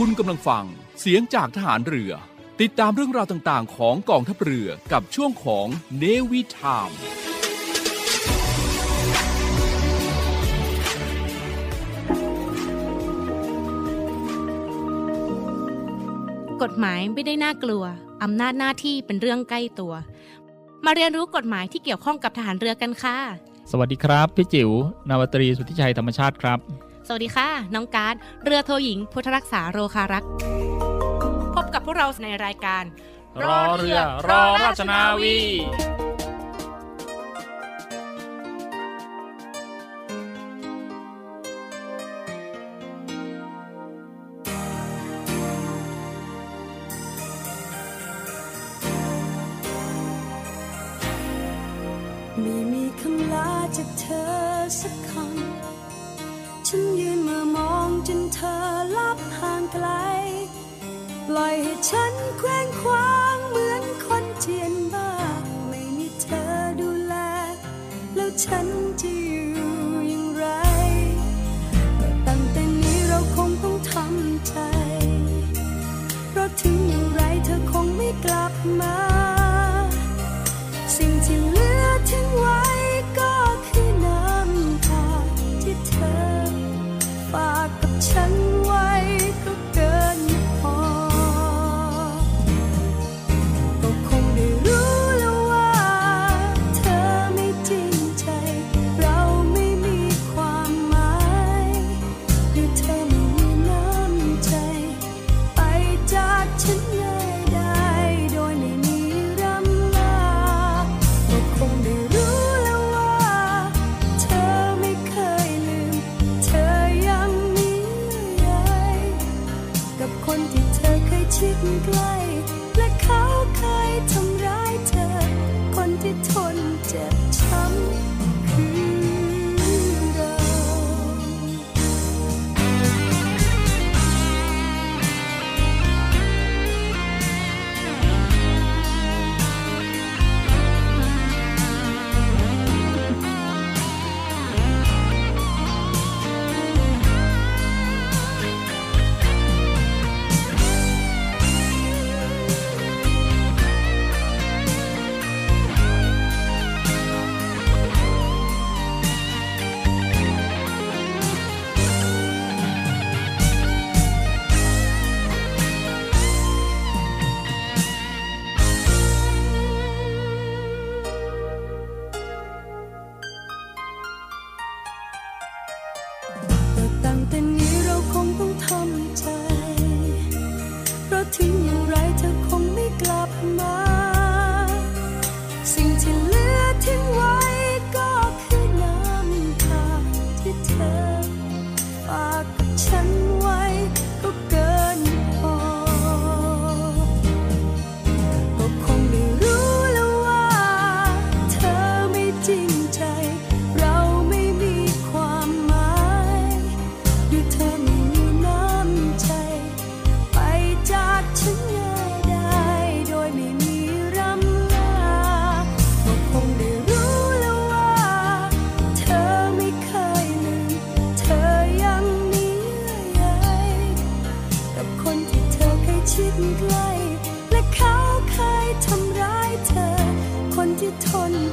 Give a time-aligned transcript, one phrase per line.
[0.00, 0.64] คุณกำลังฟัง
[1.00, 2.12] เสียงจากทหารเรือ
[2.60, 5.66] ติดตามเรื่องราวต่างๆ ของกองทัพเรือกับช่วงของ
[5.98, 6.90] เนวิทาม
[16.62, 17.84] กฎหมายไม่ได้น่ากลัว
[18.22, 19.92] อำนาจหน้าที่เป็นเรื่องใกล้ตัว
[20.84, 23.18] มาเรียนรู้กฎหมายที่เกี่ยวข้องกับทหารเรือกันค่ะ
[23.70, 24.70] สวัสดีครับ พี่จิว๋ว
[25.08, 26.60] นาวาตรีสุทธิชัยธรรมชาติครับ
[27.08, 28.14] สวัสดีค่ะ น้องการ์ด
[28.44, 30.24] เรือโทหญิง พุทธรักษาโรคารัก
[31.54, 32.84] พบกับพวกเราในรายการ
[33.42, 35.38] รอเรือ รอราชนาวี
[52.40, 54.26] ไม่มีคำลาจากเธอ
[54.80, 55.13] สักคำ
[61.36, 65.10] ล่อยให้ฉันแคว้งคว้างเหมือนคนเจียนบ้า
[65.68, 66.44] ไม่มีเธอ
[66.80, 67.14] ดูแล
[68.14, 68.66] แล้วฉัน
[69.00, 69.50] จะอยู่
[70.08, 70.44] อย่างไร
[72.00, 74.54] ก็ตั้งแต่นี้เราคงต้องทำใจ
[76.28, 79.13] เพราะถึงอย่างไรเธอคงไม่กลับมา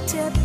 [0.09, 0.40] ท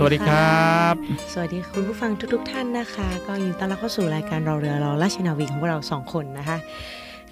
[0.00, 0.94] สวัสดีครับ
[1.32, 6.58] สวัสดีคุณผู้ฟังทุก ๆ ท่านนะคะ ก็ยินดีต้อนรับเข้าสู่รายการรอเรือรอราชนาวีของพวกเราสองคนนะคะ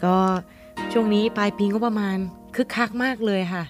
[0.05, 0.15] ก็
[0.93, 2.17] ช่วงนี้ปลายปีก็ประมาณ
[2.57, 3.65] คึกคักมากเลยค่ะ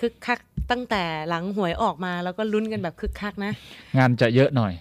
[0.00, 3.52] คึกคักตั้งแต่หลังหวยออกมาแล้วก็ลุ้นกันแบบคึกคักนะ
[3.98, 4.72] งานจะเยอะหน่อย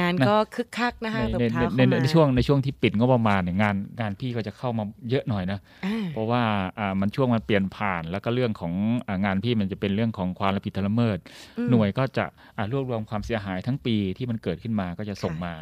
[0.00, 6.42] งานก็คึกคักนะคะในตบในเท้าในเข้าในมาในช่วงในช่วงที่ปิดงบประมาณเนี่ยงานงานพี่ก็จะเข้ามาเยอะหน่อยนะอ่าเพราะว่า
[6.78, 8.72] อ่ามันช่วงมันเปลี่ยนผ่านแล้วก็เรื่องของ
[9.08, 11.18] อางานพี่มันจะเป็นเรื่องของความรับผิดละเมิด
[11.58, 12.24] อืมหน่วยก็จะ
[12.56, 15.54] อ่ารวบรวมความเสียหายทั้งปีที่มันเกิดขึ้นมาก็จะส่งค่ะมา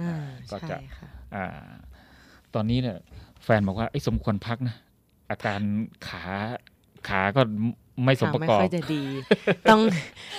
[0.00, 0.14] อ่า
[0.50, 1.46] ก็จะใช่ค่ะอ่า
[2.54, 2.96] ตอนนี้เนี่ย
[3.44, 4.76] แฟนบอกว่าไอ้ยสมควรพักนะ
[5.30, 5.60] อาการ
[6.08, 6.24] ขา
[7.08, 7.42] ขาก็
[8.04, 9.02] ไม่สมค่ะประไม่กอบค่อยจะดี
[9.70, 9.80] ต้อง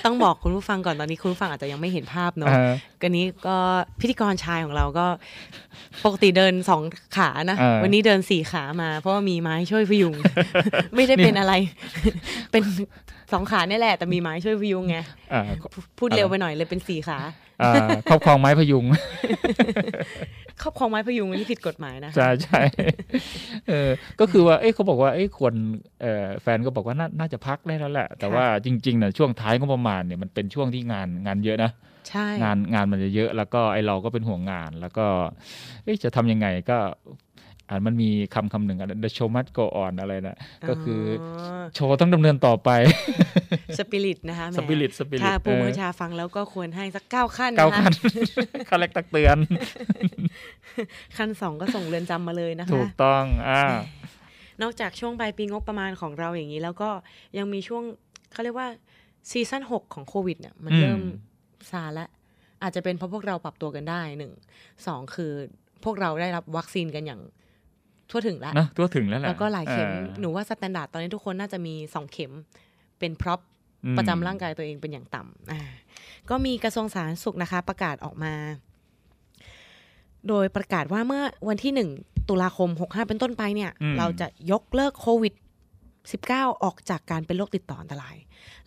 [0.05, 3.55] ต้องบอกคุณผู้ฟังก่อนตอนนี้คุณผู้ฟังอาจจะยังไม่เห็นภาพเนาะอ่ากันนี้ก็
[3.99, 5.05] พิธีกรชายของเราก็
[6.05, 6.81] ปกติเดินสอง
[7.17, 10.15] ขานะเออวันนี้เดินสี่ขามา เพราะว่ามีไม้ช่วยพยุง
[10.95, 11.53] ไม่ได้เป็นอะไร
[12.51, 12.63] เป็น
[13.33, 14.97] สองขาเนี่ยแหละ แต่มีไม้ช่วยพยุงไง
[15.33, 15.43] อ่า
[15.99, 17.19] พูดเร็วไปหน่อยเลยเป็นสี่ขา
[17.61, 17.73] อ่า
[18.09, 18.85] ครอบครองไม้พยุง
[20.63, 22.61] ครอบครองไม้พยุงนี่ผิดกฎหมายนะคะใช่ใช่
[23.67, 23.89] เออ
[24.19, 25.53] ก็คือว่าเอ้ยเขาบอกว่าเอ้ยควร
[26.01, 31.71] เอ่อแฟนก็บอกว่าน่าน่าจะพักได้แล้วแหละ แต่ว่าจริงๆเนี่ยช่วงท้ายงบประมาณเนี่ยมันเป็นช่วงที่งานงานเยอะนะ
[32.09, 35.05] ใช่งานงานมันจะเยอะ แล้วก็ไอเราก็เป็นห่วงงาน แล้วก็
[35.83, 36.77] เอ๊ะจะทำยังไงก็
[37.69, 40.37] อ่ามันมีคำคำหนึ่งอะ the show must go on อะไรนะ
[40.69, 41.01] ก็คือ
[41.75, 42.69] โชว์ต้องดำเนินต่อไป
[43.77, 47.93] สปิริตนะคะแหมสปิริตสปิริตถ้าปูมือชาฟังแล้วก็ควรให้สักเก้าขั้นเก้านะคะขั้น
[48.69, 49.37] ขั้นแรกตักเตือน
[51.17, 53.63] ขั้นสองก็ส่งเรือนจำมาเลยนะคะ ถูกต้องอ่า
[54.61, 56.89] นอกจากช่วงปลายปีงบประมาณของเราอย่างนี้ แล้วก็
[57.37, 57.83] ยังมีช่วง
[58.31, 58.67] เขาเรียกว่า
[59.29, 61.01] ซีซั่น6ของโควิดเนี่ยมันอืมเริ่ม
[61.71, 62.09] ซาแล้ว
[62.61, 64.33] อาจจะเป็นเพราะพวกเราปรับตัวกันได้หนึ่ง
[64.87, 65.31] สองคือ
[65.83, 67.21] พวกเราได้รับวัคซีนกันอย่าง
[68.13, 72.31] ทั่วถึงแล้วนะทั่วถึงแล้วแหละแล้วก็หลายเข็มออหนูว่า standard ตอนนี้ทุกคนน่าจะมีสองเข็ม
[72.99, 73.39] เป็น prop
[73.85, 75.61] อืมประจำร่างกายตัวเองเป็นอย่างต่ำอ่า
[76.29, 78.33] ก็มีกระทรวงสาธารณสุขนะคะ ประกาศออกมา
[80.27, 81.89] โดยประกาศว่าเมื่อวันที่หนึ่ง
[82.29, 85.33] ตุลาคม 65 เป็นต้นไปเนี่ยอืมเราจะยกเลิกโควิด
[86.03, 88.15] 19 ออกจากการเป็นโรคติดต่ออันตราย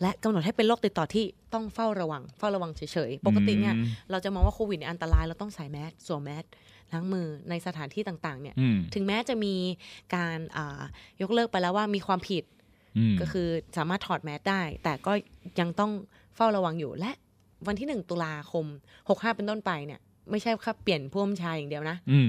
[0.01, 6.45] และกำหนดให้เป็นโรคติดต่อที่ต้องเฝ้าระวัง เฝ้าระวังเฉยๆ ปกติเนี่ยอืมเราจะมองว่าโควิดเนี่ยอันตรายเราต้องใส่แมสสวมแมส
[6.93, 9.55] ล้างมือในสถานที่ต่างๆเนี่ยอืมถึงแม้จะมี
[10.15, 10.81] การอ่า
[11.23, 12.44] ยกเลิกไปแล้วว่ามีความผิด
[13.12, 15.12] มก็คือสามารถถอดแมสได้ แต่ก็
[15.61, 15.93] ยังต้อง
[16.35, 17.12] เฝ้าระวังอยู่และ
[17.67, 18.67] วันที่หนึ่งตุลาคม
[19.00, 20.00] 65เป็นต้นไปเนี่ย
[20.31, 22.29] ไม่ใช่แค่เปลี่ยนผู้บัญชาอย่างเดียวนะอืม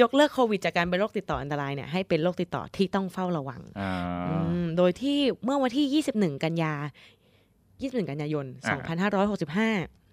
[0.00, 3.92] ยกเลิกโควิดจากการเป็นโรคติดต่ออันตรายเนี่ยให้เป็นโรคติดต่อที่ต้องเฝ้าระวังอ่า
[4.28, 6.72] อืมโดยที่เมื่อวันที่ 21 กันยา
[7.40, 8.76] 21 กันยายนอ่า
[9.34, 10.05] 2565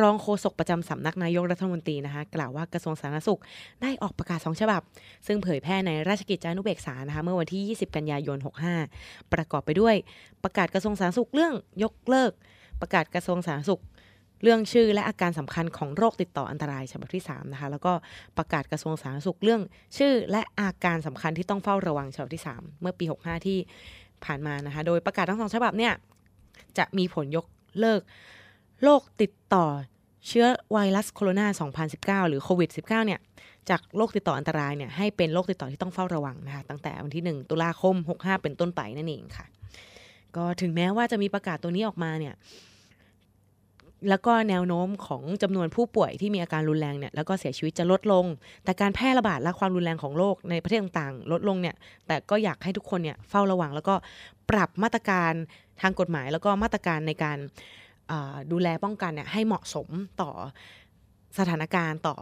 [0.00, 3.40] รองโฆษกประจำสำนักนายกรัฐมนตรีนะคะกล่าวว่ากระทรวงสาธารณสุข
[3.82, 4.82] ได้ออกประกาศ 2 ฉบับ
[5.26, 8.38] ซึ่งเผยแพร่ในราชกิจจานุเบกษานะคะเมื่อวันที่ 20 กันยายน
[8.84, 9.94] 65 ประกอบไปด้วย
[10.44, 11.52] ประกาศกระทรวงสาธารณสุขเรื่อง
[11.82, 12.32] ยกเลิก
[12.80, 13.82] ประกาศกระทรวงสาธารณสุข
[14.42, 17.92] เรื่องชื่อและอาการสำคัญของโรคติดต่ออันตรายฉบับที่3นะคะแล้วก็
[18.38, 19.60] ประกาศกระทรวงสาธารณสุขเรื่อง
[19.98, 23.58] ชื่อ และอาการสำคัญที่ต้องเฝ้าระวังฉบับที่ 3 เมื่อปี 65 ที่
[24.24, 25.92] ผ่านมานะคะ โดยประกาศทั้งสองฉบับเนี่ย
[26.78, 27.46] จะมีผลยก
[27.80, 28.00] เลิก
[28.82, 29.66] โรคติดต่อ
[30.26, 33.20] เชื้อไวรัสโคโรนา 2019 หรือโควิด -19 เนี่ย
[33.70, 39.46] จากโรคติดต่ออันตรายเนี่ยให้เป็นโรคติดต่อที่ต้องเฝ้าระวังนะคะ ตั้งแต่วันที่ 1 ตุลาคม 65 เป็นต้นไปนั่นเองค่ะ
[40.36, 42.34] ก็ถึงแม้ว่าจะมีประกาศตัวนี้ออกมาเนี่ย
[44.08, 48.26] แล้วก็แนวโน้มของจำนวนผู้ป่วยที่มีอาการรุนแรงเนี่ย แล้วก็เสียชีวิตจะลดลง
[48.64, 51.76] แต่การแพร่ระบาดและความรุนแรงของโรคในประเทศต่างๆ ลดลงเนี่ย
[52.06, 53.94] แต่ก็อยากให้ทุกคนเนี่ยเฝ้าระวัง แล้วก็
[54.50, 55.32] ปรับมาตรการ
[55.80, 57.38] ทางกฎหมาย แล้วก็มาตรการในการ
[58.52, 59.88] ดูแลป้องกันเนี่ยให้เหมาะสม
[60.20, 60.30] ต่อ
[61.38, 62.16] สถานการณ์ต่อ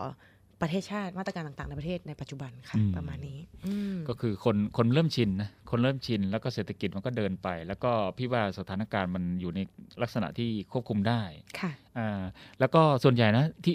[0.61, 9.61] ประเทศชาติมาตรการต่างๆ ในประเทศในปัจจุบันค่ะอืมประมาณนี้อืมก็คือคนคนเริ่มชินนะคนเริ่มชิน แล้วก็เศรษฐกิจมันก็เดินไป แล้วก็พี่ว่าสถานการณ์มันอยู่ใน
[10.03, 11.23] ลักษณะที่ควบคุมได้
[11.61, 12.23] ค่ะอ่า
[12.61, 13.75] แล้วก็ส่วนใหญ่นะที่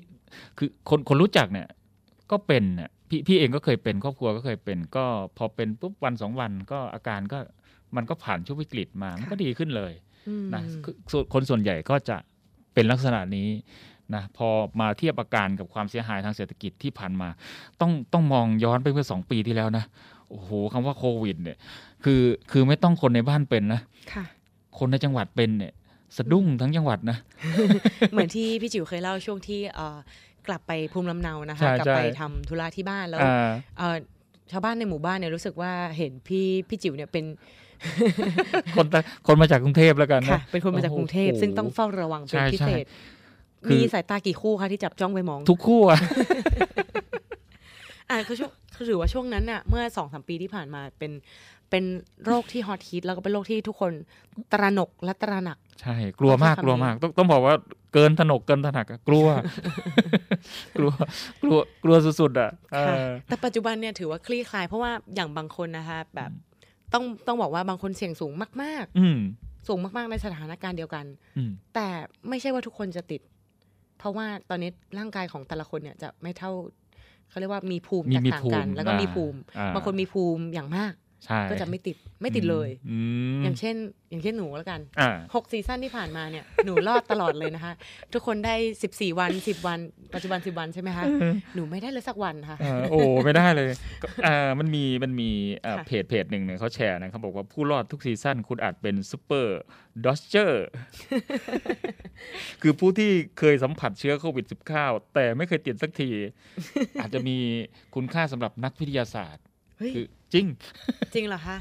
[0.57, 1.67] คือคนคนรู้จักเนี่ย
[2.31, 5.05] ก็เป็นน่ะพี่พี่เองก็เคยเป็นครอบครัวก็เคยเป็น ก็
[5.37, 7.39] พอเป็นปุ๊บวันสองวันก็อาการก็
[7.95, 10.08] มันก็ผ่านช่วงวิกฤตมามันก็ดีขึ้นเลยอืม
[10.53, 12.17] นะคือส่วนคนส่วนใหญ่ก็จะ
[12.73, 13.47] เป็นลักษณะนี้
[14.15, 14.47] นะพอ
[14.79, 17.29] มาเทียบอาการกับความเสียหายทางเศรษฐกิจที่ผ่านมา
[17.81, 19.83] ต้องต้องมองย้อนไปเมื่อสองปีที่แล้วนะ
[20.29, 21.57] โอ้โหคำว่าโควิด เนี่ย
[22.03, 22.21] คือ
[22.51, 23.81] คือไม่ต้องคนในบ้านเป็นนะ
[24.13, 24.25] ค่ะ
[24.79, 25.73] คนในจังหวัดเป็นเนี่ย
[26.17, 27.17] สะดุ้งทั้งจังหวัดนะ
[28.11, 29.97] เหมือนที่พี่จิ๋วเคยเล่าช่วงที่เอ่อ
[30.47, 33.95] กลับไปภูมิลำเนานะคะใช่กลัใช่ไปทำธุระที่บ้านแล้วอ่าเอ่อ
[34.51, 37.25] ชาวบ้านในหมู่บ้านเนี่ยรู้สึกว่าเห็นพี่พี่จิ๋วเนี่ยเป็น
[38.75, 42.85] คนตะคนมาจากกรุงเทพแล้วกันนะค่ะเป็นคนมาจากกรุงเทพโอ้โหซึ่งต้องเฝ้าระวังเป็นใช่พิใช่เศษ
[43.65, 45.99] คือมีสายตากี่คู่คะที่จับจ้องไปมอง ทุกคู่อะ
[48.09, 51.11] อ่าคือช่วงคือถือว่าช่วงนั้นน่ะ เมื่อสองสามปีที่ผ่านมาเป็น
[51.69, 51.83] เป็น
[52.25, 53.91] โรคที่ฮอตฮิตแล้วก็เป็นโรคที่ทุกคน
[54.53, 57.55] ตระหนกและตระหนัก ใช่ กลัวมากเอาใช้คำกลัวมาก ต้องต้องบอกว่า
[57.93, 59.27] เกินถนกเกินถนักอะกลัว
[60.77, 60.91] กลัว
[61.41, 66.31] กลัวกลัวสุดๆอะเอค่ะอแต่ปัจจุบันเนี่ยถือว่าคลี่คลายเพราะว่าอย่างบางคนนะคะแบบ
[66.93, 71.05] ต้องต้องบอกว่าบางคนเสี่ยงสูงมากอืมๆสูงมาก ๆ ในสถานการณ์เดียวกัน
[71.37, 71.87] อืมแต่
[72.29, 73.21] ไม่ใช่ว่าทุกคนจะติด
[73.99, 76.51] เพราะว่าตอนนี้ร่างกายของแต่ละคนเนี่ยจะไม่เท่า
[77.29, 81.08] เขาเรียกว่ามีภูมิมีแตกมีต่างภูกันมิแล้วก็มีอ่าภูมิอ่าบางคนมีภูมิอย่างมากใช่
[81.51, 82.97] ก็จะไม่ติดไม่ติดเลยอื
[83.37, 83.75] มอย่างเช่น
[84.09, 87.73] อย่างเช่นหนูแล้วกันอ่าหก season ที่ผ่านมาเนี่ยหนูรอดตลอดเลยนะคะ
[88.13, 89.79] ทุกคนได้สิบสี่วันสิบวัน
[90.13, 91.05] ปัจจุบันสิบวันใช่ไหมคะ
[91.55, 93.69] หนูไม่ได้เลยสักวันค่ะเออโอ้ไม่ได้เลย
[94.01, 95.29] ก็เอ่อมันมีมันมี
[95.63, 99.59] เอ่อค่ะเพจเพจหนึ่งเนี่ยเขาแชร์นะเขาบอกว่าผู้รอดทุก season คุณอาจเป็นซูเปอร์
[100.05, 100.67] ดอเจอร์
[102.61, 104.45] คือผู้ที่เคยสัมผัสเชื้อโควิด
[104.79, 106.09] -19 แต่ไม่เคยติดสักที
[107.01, 107.37] อาจจะมี
[107.95, 109.48] คุณค่าสำหรับนักวิทยาศาสตร์เฮ้ย
[109.95, 110.45] คือจริง
[111.13, 111.57] จริงเหรอคะ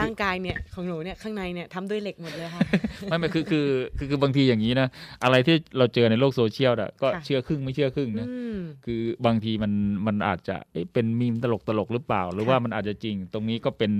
[0.00, 2.60] ร่างกายเนี่ยของหนูเนี่ยข้างในเนี่ยทำด้วยเหล็กหมดเลยค่ะ
[3.08, 3.66] ไม่ไม่คือคือ
[3.98, 4.88] คือคือบางทีอย่างนี้นะ
[5.24, 9.72] อะไรที่เราเจอในโลกโซเชียลอะก็ค่ะเชื่อครึ่งไม่เชื่อครึ่งนะอืมคือบางทีมัน
[10.06, 13.92] มันอาจจะเอ๊ะเป็นมีมตลกตลกหรือเปล่า หรือค่ะว่ามันอาจจะจริง ตรงนี้ก็เป็น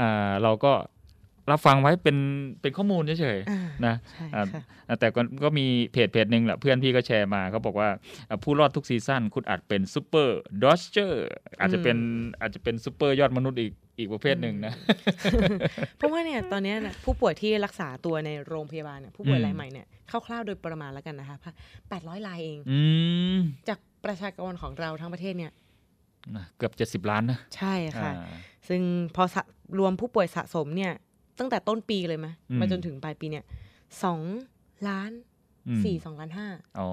[0.00, 0.72] อ่าเราก็
[1.52, 2.16] รับฟังไว้เป็น
[2.60, 7.88] เป็นข้อมูลเฉยอ่าๆนะใช่อ่าค่ะอ่าแต่ก็ก็มีเพจเพจหนึ่งแหละเพื่อนพี่ก็แชร์มาเขาบอกว่า
[8.28, 11.26] อ่าผู้รอดทุก season คุณอาจเป็น super dodger
[11.60, 11.96] อาจจะเป็น
[12.40, 14.74] อาจจะเป็นซูเปอร์ยอดมนุษย์อีกอีกประเภทหนึ่งนะ
[15.96, 21.36] เพราะว่าเนี่ยตอนเนี้ยเนี่ยผู้ป่วยที่รักษาตัวในโรงพยาบาลเนี่ยผู้ป่วยอืมรายใหม่เนี่ยคร่าวๆโดยประมาณแล้วกันนะคะ
[21.88, 22.80] แปดร้อยรายเองอื
[23.36, 23.38] ม
[23.68, 25.52] จากประชากรของเราทั้งประเทศเนี่ย
[26.36, 28.38] นะเกือบเจ็ดสิบล้านนะ ใช่ค่ะอ่า
[28.68, 28.82] ซึ่ง
[29.16, 29.42] พอสะ
[29.78, 30.92] รวมผู้ป่วยสะสมเนี่ย
[31.40, 33.44] ตั้งแต่ต้นปีเลยไหมอืมมาจนถึงปลายปีเนี่ย
[34.02, 34.20] สอง
[34.88, 35.10] ล้าน
[35.68, 36.88] อืมสี่สองล้านห้าอ๋อ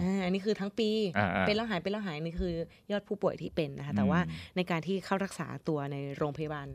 [0.00, 0.88] อ่าอันนี้คือทั้งปี
[1.18, 2.54] อ่าๆเป็นแล้วหายเป็นแล้วหายนี่คือ
[2.90, 4.20] ยอดผู้ป่วยที่เป็นนะคะ แต่อืมว่า
[4.56, 6.66] ในการที่เข้ารักษาตัวในโรงพยาบาล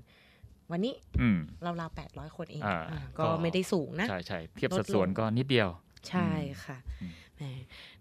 [0.72, 5.70] วันนี้อืมราวๆแปดร้อยคนเองอ่าอ่าก็ก็ไม่ได้สูงนะ ใช่ใช่เทียบลดสัดส่วนลงก็นิดเดียว
[6.10, 6.30] ใช่
[6.66, 7.44] ค่ะอืมแหม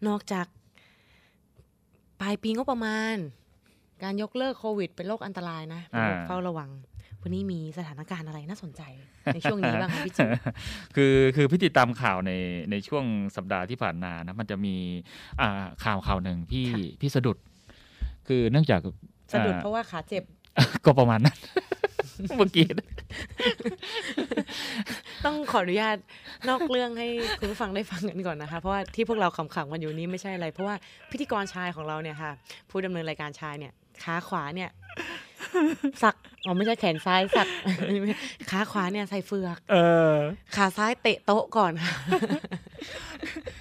[0.07, 0.47] นอกจาก
[2.21, 3.17] ปลายปีก็ประมาณ
[4.03, 6.71] การยกเลิกโควิด เป็นโรคอันตรายนะเป็นโรคอ่าเฝ้าระวัง
[7.23, 8.83] วันนี้มีสถานการณ์อะไรน่าสนใจ
[9.35, 10.31] ในช่วงนี้บ้างคะพี่จิ๋ว
[10.97, 12.33] คือคือพี่ติดตามข่าวใน
[12.71, 13.05] ในช่วง
[13.37, 14.77] สัปดาห์ที่ผ่านมานะมันจะมี
[15.41, 17.37] อ่าข่าวข่าวหนึ่งพี่ค่ะพี่สะดุด
[18.29, 18.81] คือเนื่องจาก
[19.33, 20.25] สะดุดอ่เพราะว่าขาเจ็บ
[20.85, 21.37] ก็ประมาณนั้น
[22.37, 22.67] เมื่อกี้
[25.25, 25.97] ต้องขออนุญาต
[26.49, 30.75] นอกเรื่องให้คุณผู้ฟังได้ฟังกันก่อนนะคะ เพราะว่าที่พวกเราขำๆกันอยู่นี้ไม่ใช่อะไร เพราะว่า
[31.11, 32.33] พิธีกรชายของเราเนี่ยค่ะ
[32.71, 34.71] ผู้ดำเนินรายการชายเนี่ยขาขวาเนี่ย
[36.03, 37.47] สักอ๋อไม่ใช่แขนซ้ายสัก
[38.51, 39.77] ขาขวาเนี่ยใส่เฟือก เอ
[40.13, 40.15] อ
[40.57, 41.93] ขาซ้ายเตะโต๊ะก่อนค่ะ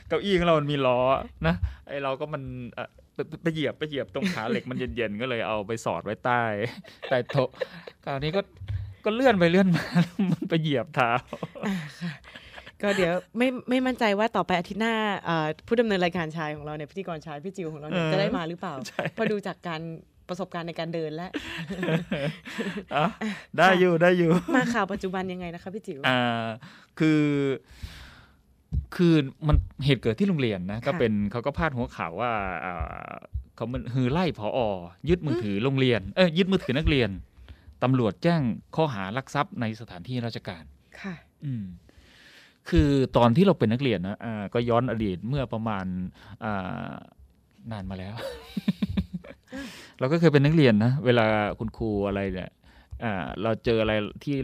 [0.08, 1.00] เก้าอี้ของเรามันมีล้อ
[1.48, 1.56] นะ
[1.88, 6.42] ไอเราก็มันเอ่อไปไปไปเหยียบไปเหยียบตรงขาเหล็กมันเย็นๆก็เลยเอาไปสอดไว้ใต้
[7.10, 7.50] ใต้โต๊ะ
[8.06, 8.42] คราวนี้ก็
[9.06, 11.10] ก็เลื่อนไปเลื่อนมาแล้วมันไปเหยียบเท้า
[12.82, 14.96] ก็เดี๋ยวไม่ไม่มั่นใจว่าต่อไปอาทิตย์หน้า
[15.26, 19.82] เอ่อผู้ดำเนินรายการชายของเราเนี่ยพิธีกรชายพี่จิวของเราเนี่ยเออจะได้มาหรือเปล่าใช่พอดูจากการ
[20.32, 21.30] ประสบการณ์ในการเดินและ
[22.96, 23.06] อะ
[23.58, 26.46] ได้อยู่ได้อยู่ มาข่าวปัจจุบันยังไงนะคะพี่จิ๋วอ่า
[27.00, 27.24] คือ
[28.96, 29.14] คือ
[29.48, 32.32] มันเหตุเกิดที่โรงเรียนนะ ก็ค่ะเป็นเขาก็พาดหัวข่าวว่า
[32.66, 33.14] อ่า
[33.56, 34.60] เขามันฮือไล่ผอ
[35.10, 37.10] ยึดมือถือโรงเรียน เอ้ยยึดมือถือนักเรียน
[37.84, 38.42] ตำรวจแจ้ง
[38.76, 40.64] ข้อหารักทรัพย์ในสถานที่ราชการ
[41.02, 41.14] ค่ะ
[41.46, 41.66] อืม
[42.70, 45.86] คือตอนที่เราเป็นนักเรียนนะอ่าก็ย้อนอดีตเมื่อประมาณ
[46.44, 46.90] อ่า
[47.72, 48.16] นานมาแล้ว
[50.00, 51.26] เราก็เคยเป็นนักเรียนนะเวลา
[51.60, 52.52] คุณครูอะไรเนี่ย
[53.04, 53.94] อ่าเราเจออะไร
[54.24, 54.36] ที่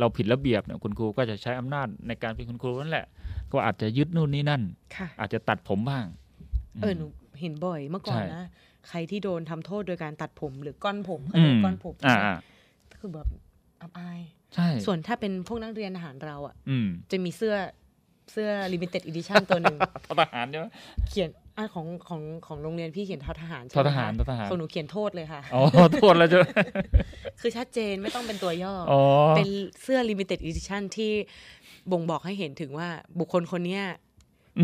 [0.00, 3.06] เราผิดระเบียบเนี่ยคุณครูก็จะใช้อำนาจในการเป็นคุณครูนั่นแหละ
[3.52, 4.62] ก็อาจจะยึดนู่นนี่นั่น
[4.96, 6.06] ค่ะอาจจะตัดผมบ้าง
[6.82, 7.06] เออหนู
[7.40, 8.44] เห็นบ่อยเมื่อก่อนใช่นะ
[8.88, 12.36] ใครที่โดนทำโทษโดยการตัดผมหรือก้อนผมอืมก้อนผมอ่าใช่ไหมอ่า
[13.00, 13.28] คือแบบ
[13.80, 14.20] อับอาย
[14.54, 17.54] ใช่ส่วนถ้าเป็นพวกนักเรียนทหารเราอะอืมจะมีเสื้อ
[18.32, 19.78] เสื้อ limited edition ตัวหนึ่ง
[20.08, 20.66] ทหารใช่ไหม
[21.08, 25.62] เขียน อะของของของโรงเรียนพี่เขียนทอทหารทใช่ไหมทหารคะทหารของหนูเขียนโทษเลยค่ะอ๋อ
[25.94, 26.38] โทษแล้วจะ
[27.40, 29.00] คือชัดเจนไม่ต้องเป็นตัวย่อออ๋อ
[29.36, 29.48] เป็น
[29.82, 31.12] เสื้อ limited edition ที่
[31.92, 34.01] บ่งบอกให้เห็นถึงว่าบุคคลคนเนี้ยอืม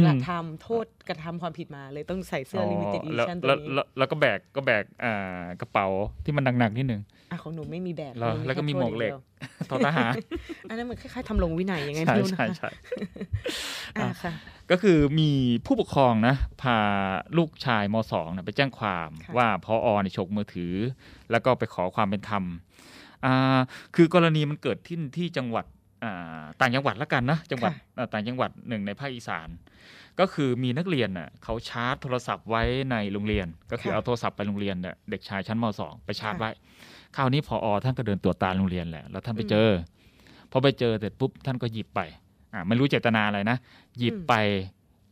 [0.05, 5.87] กระทำโทษกระทำความผิดมาเลยต้องใส่เสื้อ limited แล้ว edition ตัวแล้วนี้แล้วแล้วก็แบกก็แบกอ่ากระเป๋า
[6.25, 9.13] ที่มันหนักๆนิดนึงอะของหนูไม่มีแบบแล้วหนูแล้วก็มีแค่หมวกเหล็ก
[9.67, 12.71] โทษทอทหารอย่างเดียวอันนั้นมันคล้ายๆทำลงวินัยยังไงใช่ไม่รู้นะใช่คะใช่
[13.99, 14.33] อะค่ะ
[14.71, 15.31] ก็คือมี
[15.67, 16.79] ผู้ปกครองนะ พา
[17.37, 20.75] ลูกชายมสองนะไปแจ้งความค่ะว่าพออเนี่ยฉกมือถือ
[21.31, 22.45] แล้วก็ไปขอความเป็นธรรม
[23.25, 23.59] อ่า
[23.97, 25.78] คือกรณีมันเกิดที่ที่จังหวัดอ่า
[26.61, 29.49] ต่างจังหวัดละกันนะจังหวัดอ่าต่างจังหวัดหนึ่งในภาคอีสาน
[30.21, 36.51] ก็คือมีนักเรียนน่ะเขาชาร์จโทรศัพท์ไว้ในโรงเรียน ก็คือค่ะเอาโทรศัพท์ไปโรงเรียนเนี่ยเด็กชายชั้นมสองไปชาร์จค่ะไว้
[37.17, 39.69] คราวนี้พออท่านก็เดินตรวจตาโรงเรียนแหละแล้วท่านไปเจอ
[40.51, 42.01] พอไปเจอเสร็จปุ๊บท่านก็หยิบไป
[42.53, 43.57] อ่าไม่รู้เจตนาอะไรนะ
[43.99, 44.35] หยิบไป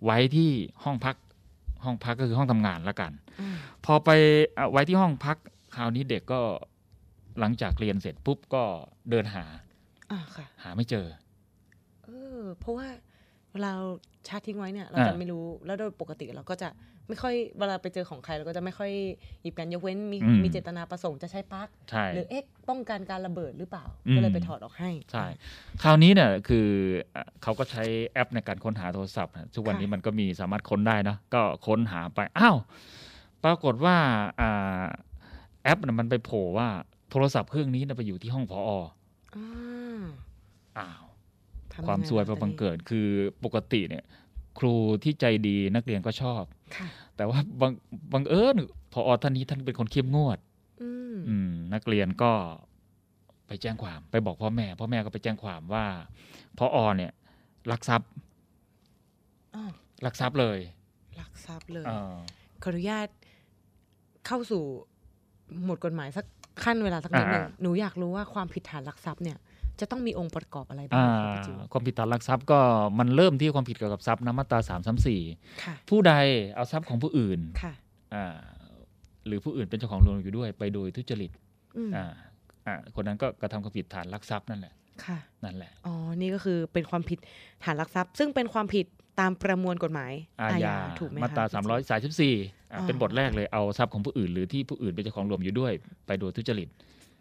[0.04, 0.50] ไว้ที่
[0.84, 1.16] ห้องพัก
[1.84, 4.10] ห้องพักก็คือห้องทำงานละกันอืมพอไป
[4.56, 5.36] เอาไว้ที่ห้องพัก
[5.76, 6.40] คราวนี้เด็กก็
[7.40, 8.62] หลังจากเรียนเสร็จปุ๊บก็
[9.10, 9.65] เดินหาอะค่ะ
[10.62, 11.06] หาไม่เจอ
[12.04, 12.08] เอ
[12.40, 12.86] อ เพราะว่า
[13.52, 13.86] เวลาเรา
[14.28, 16.68] ชาร์จทิ้งไว้เนี่ย เราอ่าจะไม่รู้แล้วโดยปกติเราก็จะ
[17.08, 18.92] ไม่ค่อยเวลาไปเจอของใครเราก็จะไม่ค่อย
[19.42, 25.26] หยิบกันยกเว้นมีอืมมีเจตนาประสงค์จะใช้ปลั๊กใช่หรือเอ๊ะป้องกันการระเบิดหรือเปล่าอืมก็เลยไปถอดออกให้ใช่
[25.82, 26.68] คราวนี้เนี่ยคือ
[27.12, 32.56] เอ่อเขาก็ใช้แอปในการค้นหาโทรศัพท์นะทุกวันนี้มันก็มีสามารถค้นได้เนอะก็ค้นหาไปอ้าว
[33.44, 33.96] ปรากฏว่า
[34.40, 34.84] อ่า
[35.62, 36.68] แอปน่ะมันไปโผล่ว่า
[37.10, 38.60] โทรศัพท์เครื่องนี้น่ะไปอยู่ที่ห้องพอ
[39.36, 39.85] อ่า
[40.78, 41.04] อ้าว
[41.72, 43.08] ทำงไงความซวยล่ะมาตอนบังนี้เกิดคือ
[43.44, 44.04] ปกติเนี่ย
[44.58, 46.42] ครูที่ใจดีนักเรียนก็ชอบ
[46.76, 47.72] ค่ะแต่ว่าบาง
[48.12, 48.56] บังเอิญ
[48.92, 50.38] พอท่านนี้ท่านเป็นคนเข้มงวด
[50.82, 52.32] อืมอืมนักเรียนก็
[53.46, 55.86] ไปแจ้งความไปบอกพ่อแม่ พ่อแม่ก็ไปแจ้งความว่า
[56.58, 57.12] พออเนี่ย
[57.70, 58.10] ลักทรัพย์
[59.54, 59.70] อ้าว
[60.04, 60.58] ลักทรัพย์เลย
[61.20, 62.14] ลักทรัพย์เลยเออ
[62.62, 63.08] ขออนุญาต
[64.26, 64.62] เข้าสู่
[65.64, 66.24] หมวดกฎหมายสัก
[66.64, 69.38] ขั้นเวลาสักนิดหนึ่งอ่าหนูอยากรู้ว่าความผิดฐานลักทรัพย์เนี่ย
[69.80, 72.58] จะต้องมีองค์ประกอบอะไรบ้าอ่างคะพี่จิ๋วความผิดฐานลักทรัพย์ก็
[72.98, 75.20] มันเริ่มที่ความผิดเกี่ยวกับทรัพย์นะมาตราสามสามสี่
[75.64, 76.12] ค่ะผู้ใด
[76.54, 77.72] เอาทรัพย์ของผู้อื่นค่ะ
[78.14, 78.34] อ่า
[79.26, 81.30] หรือผู้อื่นเป็นเจ้าของรวมอยู่ด้วย ไปโดยทุจริต
[81.76, 82.06] อืมอ่า
[82.66, 84.72] อ่าคนนั้นก็กระทำความผิดฐานลักทรัพย์นั่นแหละ
[85.04, 87.18] ค่ะนั่นแหละ อ๋อ นี่ก็คือเป็นความผิด
[87.64, 88.86] ฐานลักทรัพย์ ซึ่งเป็นความผิด
[89.20, 92.34] ตามประมวลกฎหมาย อาญาถูกไหมคะมาตราพี่สามจิ๋วร้อยสาสิบสี่
[92.72, 95.72] อ๋อเป็นบทแรกเลยเอาทรัพย์ของผู้อื่น หรือที่ผู้อื่นเป็นเจ้าของรวมอยู่ด้วย
[96.06, 96.68] ไปโดยทุจริต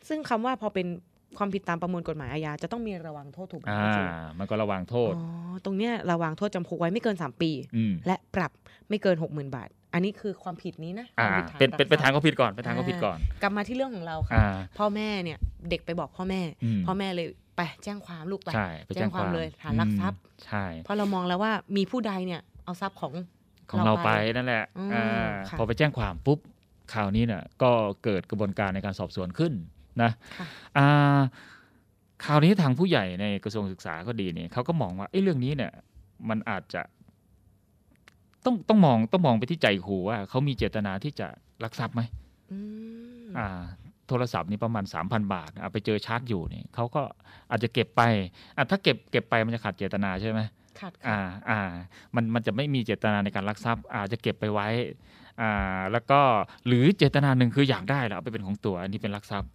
[0.08, 0.88] ซึ่งคำว่าพอเป็น
[1.38, 4.08] ความผิดตามประมวลกฎหมายอาญาจะต้องมีระวังโทษถูกไหมอ่าพี่จิ๋ว
[4.39, 8.51] มันก็ระวังโทษอ๋อตรงเนี้ยระวังโทษจำคุกไว้ไม่เกิน 3 ปีอืมและปรับ
[8.89, 15.38] ไม่เกิน 60,000 บาท อันนี้คือความผิดนี้นะอ่าความผิดฐเป็นเป็นเป็นลักททางรัพย์ก็ผิดก่อนเป็นทางก็ผิดก่อนกลับมาที่เรื่องของเราค่ะอ่าพ่อแม่เนี่ย
[15.70, 17.27] เด็กไปบอกพ่อแม่อืมพ่อแม่เลย
[17.58, 23.13] ไปแจ้งความลูกไปใช่ไปแจ้งความแจ้งความเลยฐานลักทรัพย์อืมใช่เพราะเรามองแล้วว่ามีผู้ใดเนี่ยเอาทรัพย์ของ
[23.72, 25.05] ของเราไปเราไปนั่นแหละอืมอ่า
[25.50, 26.39] ค่ะพอไปแจ้งความปุ๊บ
[26.94, 27.72] ข่าวนี้เนี่ยก็
[28.03, 29.53] เกิดกระบวนการในการสอบสวนขึ้น
[30.02, 30.46] นะค่ะ
[30.78, 31.20] อ่า
[32.25, 35.72] คราวนี้ทางผู้ใหญ่ในกระทรวงศึกษาก็ดีเนี่ยเขาก็มองว่าไอ้เรื่องนี้เนี่ย
[36.30, 36.82] มันอาจจะ
[38.46, 41.28] ต้องต้องมองต้องมองไปที่ใจครูว่าเขามีเจตนาที่จะ
[41.64, 42.02] ลักทรัพย์ไหม
[42.52, 42.58] อื
[43.25, 43.48] มอ่า
[44.08, 47.02] โทรศัพท์นี่ประมาณสามพันบาทอะไปเจอชาร์จอยู่เนี่ยเขาก็
[47.52, 48.01] อาจจะเก็บไป
[48.58, 50.40] อะถ้าเก็บเก็บไปมันจะขาดเจตนาใช่ไหม
[50.79, 51.60] ขาดอ่าค่ะอ่า
[52.16, 54.68] มันมันจะไม่มีเจตนาในการลักทรัพย์ อาจจะเก็บไปไว้
[55.42, 56.20] อ่าแล้วก็
[56.68, 59.54] หรือเจตนาหนึ่งคืออยากได้แล้วเอาไปเป็นของตัว อันนี้เป็นลักทรัพย์อ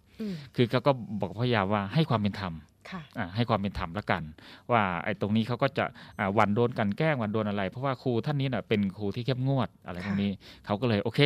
[0.55, 2.53] คือเขาก็บอกพยายามว่าให้ความเป็นธรรม
[2.89, 4.23] ค่ะอ่าให้ความเป็นธรรมละกัน
[4.71, 5.85] ว่าไอ้ตรงนี้เขาก็จะ
[6.19, 10.31] อ่าวันโดนกลันแกล้งวันโดนอะไร เพราะว่าครูท่านนี้น่ะเป็นครูที่เข้มงวดอะไรพวกนี้
[10.65, 11.19] เขาก็เลยโอเค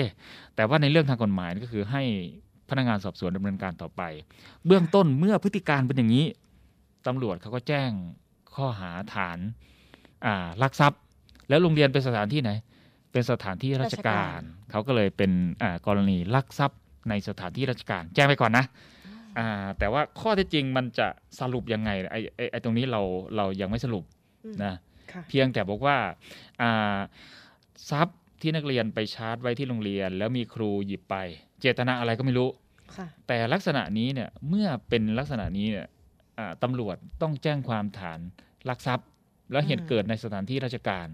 [0.56, 2.04] แต่ว่าในเรื่องทางกฎหมายนี่ก็คือให้
[2.70, 4.02] พนักงานสอบสวนดำเนินการต่อไป
[4.66, 6.26] เบื้องต้นเมื่อพฤติการเป็นอย่างนี้
[7.08, 7.90] ตำรวจเขาก็แจ้ง
[8.56, 9.40] ข้อหาฐาน
[10.26, 11.02] อ่าลักทรัพย์
[11.50, 12.52] แล้วโรงเรียนเป็นสถานที่ไหน
[13.12, 14.40] เป็นสถานที่ราชการ
[14.72, 15.32] เขาก็เลยเป็น
[15.64, 18.66] อ่ากรณีลักทรัพย์ ในสถานที่ราชการ แจ้งไปก่อนนะ
[19.40, 21.08] อ่าแต่ว่าข้อเท็จจริงมันจะ
[21.40, 23.02] สรุปยังไงไอ้ไอ้ไอ้ตรงนี้เรา
[23.38, 24.04] เรายังไม่สรุป
[24.46, 24.74] อืมนะ
[25.12, 25.98] ค่ะเพียงแต่บอกว่า
[26.62, 26.98] อ่า
[27.90, 31.16] ทรัพย์ที่นักเรียนไปชาร์จไว้ที่โรงเรียน แล้วมีครูหยิบไป
[31.62, 32.50] เจตนาอะไรก็ไม่รู้
[32.96, 35.88] ค่ะแต่ลักษณะนี้เนี่ยเมื่อเป็นลักษณะนี้เนี่ย
[36.40, 38.20] อ่าตำรวจต้องแจ้งความฐาน
[38.70, 39.08] ลักทรัพย์
[39.52, 41.08] แล้วเหตุอืมเกิดในสถานที่ราชการ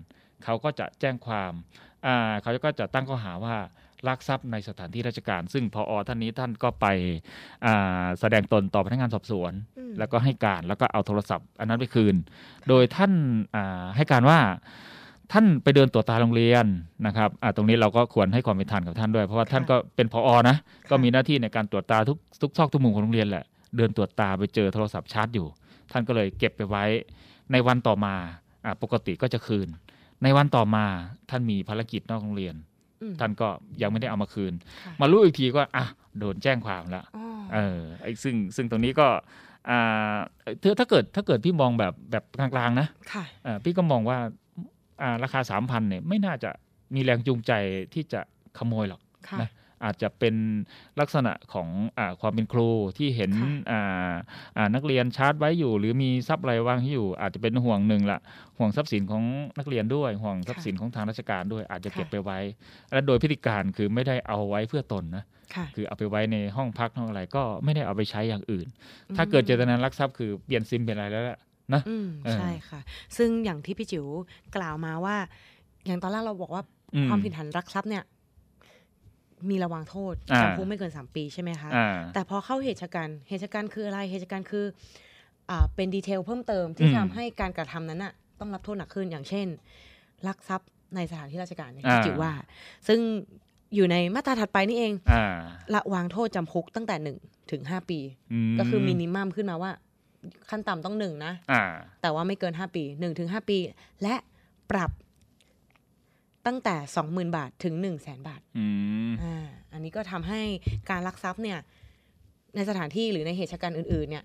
[0.43, 1.53] เขาก็จะแจ้งความ
[2.05, 3.55] อ่าเขาก็จะตั้งข้อหาว่า
[4.07, 6.85] ลักทรัพย์ในสถานที่ราชการ ซึ่งพอท่านนี้ท่านก็ไป
[7.65, 12.15] อ่าแสดงตนต่อพนักงานสอบสวนอืมแล้วก็ให้การแล้วก็เอาโทรศัพท์ อันนั้นไปคืน
[12.67, 13.11] โดยท่าน
[13.55, 14.39] อ่าให้การว่า
[15.31, 16.65] ท่านไปเดินตรวจตาโรงเรียน
[17.07, 20.55] นะครับอ่าตรงนี้เราก็ควรให้ความเป็นธรรมกับท่านด้วย เพราะว่าท่านก็เป็นพออนะ
[20.89, 23.45] ก็มีหน้าที่ในการตรวจตาทุกทุกซอกทุกมุมของโรงเรียนแหละ
[23.77, 25.47] เดินตรวจตาไปเจอโทรศัพท์ชาร์จอยู่
[25.91, 26.83] ท่านก็เลยเก็บไปไว้
[27.51, 28.15] ในวันต่อมา
[28.65, 29.67] อ่าปกติก็จะคืน
[30.23, 30.85] ในวันต่อมา
[31.29, 32.70] ท่านมีภารกิจนอกโรงเรียนอืม
[33.19, 33.47] ท่านก็
[33.81, 34.53] ยังไม่ได้เอามาคืน
[34.85, 35.85] ค่ะมารู้อีกทีก็อะ
[36.19, 39.07] โดนแจ้งความแล้วอ๋อเออไอ้ซึ่งซึ่งตรงนี้ก็
[39.69, 40.15] อ่า
[40.63, 44.17] ถ้าถ้าเกิดถ้าเกิดพี่มองแบบแบบกลางๆนะค่ะอ่าพี่ก็มองว่า
[45.01, 46.51] อ่าราคาสามพันเนี่ยไม่น่าจะ
[46.95, 47.51] มีแรงจูงใจ
[47.93, 48.21] ที่จะ
[48.57, 49.49] ขโมยหรอกค่ะนะ
[49.83, 50.35] อาจจะเป็น
[50.99, 54.13] ลักษณะของอาความเป็นครูที่เห็นค่ะอ่า
[54.57, 58.19] อ่านักเรียนชาร์จไว้อยู่ หรือมีทรัพย์อะไรวางอยู่ อาจจะเป็นห่วงหนึ่งละ
[58.57, 59.23] ห่วงทรัพย์สินของ
[59.59, 62.39] นักเรียนด้วย ห่วงทรัพย์สินของทางราชการด้วย อาจจะเก็บไปไว้
[62.91, 65.23] และโดยพฤติการคือไม่ได้เอาไว้เพื่อตนนะ
[65.55, 68.67] ค่ะคือเอาไปไว้ในห้องพักห้องอะไรก็ไม่ได้เอาไปใช้อย่างอื่น
[69.17, 71.39] ถ้าเกิดเจตนาลักทรัพย์คือเปลี่ยนซิมเป็นอะไรแล้วแหละ
[71.73, 72.79] นะอืมเออใช่ค่ะ
[73.17, 74.05] ซึ่งอย่างที่พี่จิ๋ว
[74.55, 75.15] กล่าวมาว่า
[75.85, 76.63] อย่างตอนแรกเราบอกว่า
[76.95, 78.03] อืมความผิดฐานรักทรัพย์เนี่ย
[79.49, 84.65] มีระวังโทษอ่าจำคุกไม่เกินสามปีใช่ไหมคะอ่าแต่พอเข้าเหตุชะกันเหตุชะกันคืออะไรเหตุชะกันคือ
[85.49, 89.47] อ่าเป็นดีเทลเพิ่มเติมที่อืมทำให้การกระทำนั้นน่ะต้องรับโทษหนักขึ้นอย่างเช่น
[90.27, 92.31] ลักทรัพย์ในสถานที่ราชการเนี่ยอ่าที่จิ๋วว่า
[92.87, 92.99] ซึ่ง
[93.75, 95.39] อยู่ในมาตราถัดไปนี่เองอ่า
[95.73, 97.17] ระวางโทษจำคุกตั้งแต่หนึ่ง
[97.51, 97.99] ถึงห้าปี
[98.51, 99.71] มก็คือมินิมัมขึ้นมาว่า
[100.49, 101.63] ขั้นต่ำต้องหนึ่งนะอ่า
[102.01, 103.57] แต่ว่าไม่เกิน5ปี1ถึง5ปี
[104.03, 104.15] และ
[104.71, 104.91] ปรับ
[106.45, 106.75] ตั้งแต่
[107.05, 108.65] 20,000 บาทถึง 1 0 0 0 0แสนบาทอื
[109.09, 110.41] มอ่าอันนี้ก็ทำให้
[110.89, 111.59] การลักทรัพย์เนี่ย
[112.55, 114.23] ในสถานที่หรือในเหตุการณ์อื่น ๆ เนี่ย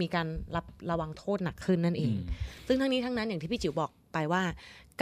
[0.00, 2.14] มีการรับระวังโทษหนักขึ้นนั่นเอง
[2.66, 4.42] ซึ่งทั้งนี้ทั้งนั้นอย่างที่พี่จิ๋วบอกไปว่า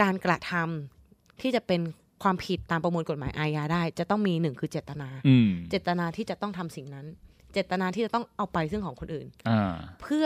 [0.01, 1.81] การกระทำที่จะเป็น
[2.23, 7.05] ความผิดตามประมวลกฎหมายอาญาได้ จะต้องมีหนึ่งคือเจตนาอืมเจตนาที่จะต้องทำสิ่งนั้น
[7.53, 10.25] เจตนาที่จะต้องเอาไปซึ่งของคนอื่นอ่าเพื่อ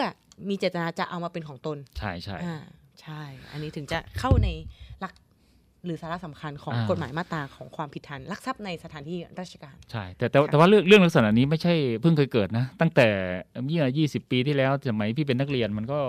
[0.49, 2.55] มีเจตนาจะเอามาเป็นของตน ใช่ใช่อ่า
[3.01, 4.49] ใช่ อันนี้ถึงจะเข้าใน
[4.99, 5.13] หลัก
[5.85, 13.07] หรือสาระสำคัญของอ่ากฎหมายมาตราของความผิดฐานลักทรัพย์ในสถานที่ราชการใช่แต่แต่ค่ะแต่ว่าเรื่องเรื่องลักษณะนี้ไม่ใช่เพิ่งเคยเกิดนะ ตั้งแต่
[13.63, 15.99] เมื่อยี่สิบปีที่แล้วสมัยพี่เป็นนักเรียนมันก็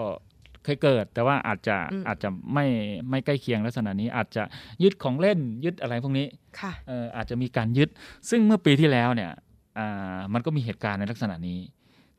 [0.65, 2.67] เคยเกิด แต่ว่าอาจจะอืมอาจจะไม่
[3.11, 4.43] ไม่ใกล้เคียงลักษณะนี้อาจจะ
[4.83, 6.27] ยึดของเล่นยึดอะไรพวกนี้
[6.61, 7.89] ค่ะเอ่ออาจจะมีการยึด
[8.31, 9.31] ซึ่งเมื่อปีที่แล้วเนี่ย
[9.79, 11.59] อ่ามันก็มีเหตุการณ์ในลักษณะนี้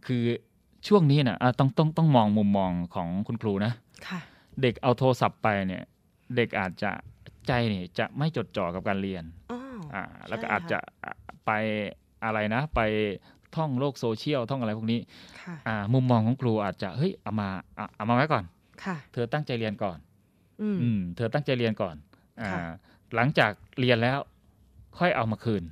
[0.05, 0.23] คือ
[0.87, 3.71] ช่วงนี้นะอะต้องต้องต้องมองมุมมองของคุณครูนะ
[4.07, 4.19] ค่ะ
[4.61, 5.83] เด็กเอาโทรศัพท์ไปเนี่ย
[6.35, 6.91] เด็กอาจจะ
[7.47, 9.59] ใจเนี่ยจะไม่จดจ่อกับการเรียนอ๋อ
[9.93, 10.79] อ่าแล้วก็ใช่อาจจะ
[11.45, 11.51] ไป
[12.23, 12.81] อะไรนะ ไป
[13.55, 14.99] ท่องโลกโซเชียลท่องอะไรพวกนี้
[15.41, 18.43] ค่ะอ่ามุมมองของครูอาจจะเฮ้ยเอามาอะเอามาไว้ก่อน
[18.83, 19.97] ค่ะเธอตั้งใจเรียนก่อน
[20.61, 21.95] อืมอืมเธอตั้งใจเรียนก่อน
[22.41, 22.61] อ่าค่ะ
[23.15, 24.19] หลังจากเรียนแล้ว
[24.97, 25.63] ค่อยเอามาคืน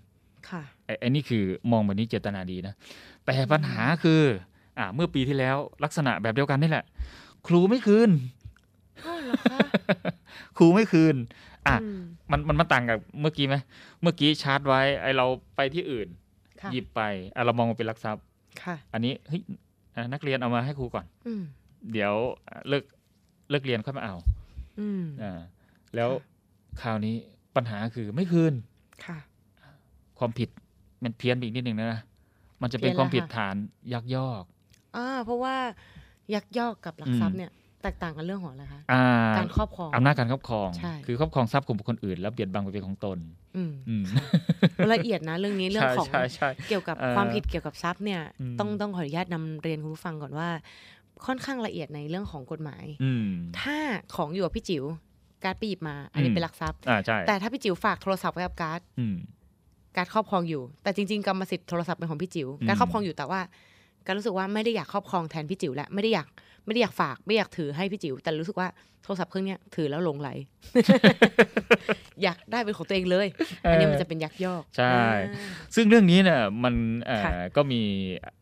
[0.50, 2.74] ค่ะไอ้ไอ้นี่คือมองแบบนี้เจตนาดีนะ
[3.26, 4.22] แต่ปัญหาคือ
[4.78, 6.86] อ่าเมื่อปีที่แล้วลักษณะแบบเดียวกันนี่แหละ
[7.48, 8.10] ครูไม่คืน
[9.06, 9.60] อ๋อเหรอคะ
[10.58, 11.16] ครูไม่คืน
[11.67, 13.56] อะมมันมันมาต่างกับเมื่อกี้ไหม
[14.01, 15.25] เมื่อกี้ชาร์จไว้ไอเรา
[15.56, 16.08] ไปที่อื่น
[16.62, 17.01] ค่ะหยิบไป
[17.36, 18.23] อะเรามองว่าเป็นลักทรัพย์
[18.63, 19.41] ค่ะอันนี้เฮ้ย
[19.95, 21.43] อะนักเรียนเอามาให้ครูก่อนอืม
[21.91, 22.13] เดี๋ยว
[22.47, 22.84] อะเลิก
[23.49, 24.15] เลิกเรียนค่อยมาเอา
[24.80, 25.39] อืมอ่า
[25.95, 27.15] แล้วค่ะคราวนี้
[27.56, 28.54] ปัญหาคือไม่คืน
[29.06, 29.17] ค่ะ
[30.19, 30.49] ความผิด
[31.04, 32.01] มันเพี้ยนไปอีกนิดหนึ่งนะ
[32.62, 33.56] มันจะเป็นเพี้ยนความผิดแล้วค่ะฐาน
[33.93, 34.43] ยักยอก
[34.97, 35.56] อ่าเพราะว่า
[36.34, 37.51] ยักยอกกับลักทรัพย์เนี่ย
[37.86, 39.04] แตกต่างกันเรื่องของอะไรคะอ่า
[39.38, 43.17] การครอบครองอำนาจการครอบครองใช่คือครอบครองทรัพย์ของบุคคลอื่น แล้วเบียดบังไปเป็นของตน
[43.56, 44.04] อืมอืม
[44.93, 50.50] ละเอียดนะเรื่องนี้เรื่องของใช่ใช่เกี่ยวกับเอ่อความผิดเกี่ยวกับทรัพย์เนี่ยอืมต้องต้องขออนุญาตนำเรียนคุณผู้ฟังก่อนว่า
[51.26, 53.30] ค่อนข้างละเอียดในเรื่องของกฎหมายอืม
[53.62, 53.78] ถ้า
[54.15, 54.84] ของอยู่กับพี่จิ๋ว
[55.43, 59.17] การ์ดไปหยิบมา อันนี้อืมเป็นลักทรัพย์อ่าใช่แต่ถ้าพี่จิ๋วฝากโทรศัพท์ไว้กับการ์ดอืม
[59.95, 63.41] การ์ดครอบครองอยู่ แต่จริง ๆกรรมสิทธิ์โทรศัพท์เป็นของพี่จิ๋วอืมการ์ดครอบครองอยู่แต่ว่า
[64.06, 66.28] การ์ดรู้สึกว่าไม่ได้อยากครอบครองแทนพี่จิ๋วแล้วไม่ได้อยาก
[66.65, 68.69] ไม่ได้อยากฝากไม่อยากถือให้พี่จิ๋วแต่รู้สึกว่า
[69.04, 70.30] โทรศัพท์เครื่องเนี้ยถือแล้วหลงใหล
[72.23, 73.28] อยากได้เป็นของตัวเองเลย
[73.63, 75.15] อันนี้มันจะเป็นยักยอก ใช่อ่า
[75.75, 76.75] ซึ่งเรื่องนี้เนี่ยมัน
[77.06, 77.82] เอ่อค่ะก็มี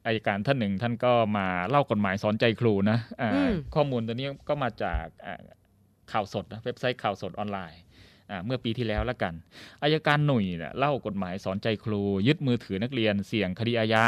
[0.06, 5.42] อายการท่านหนึ่งท่านก็มาเล่ากฎหมายสอนใจครูนะอ่าอืมข้อมูลตัวนี้ก็มาจากอ่า
[6.12, 7.82] ข่าวสดนะเว็บไซต์ข่าวสดออนไลน์
[8.30, 9.34] อ่าเมื่อปีที่แล้วแล้วกัน
[9.84, 14.08] อายการหนุ่ยเนี่ยเล่ากฎหมายสอนใจครู ยึดมือถือนักเรียนเสี่ยงคดีอาญา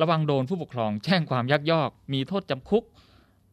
[0.00, 2.84] ระวังโดนผู้ปกครองแจ้งความยักยอก มีโทษจำคุก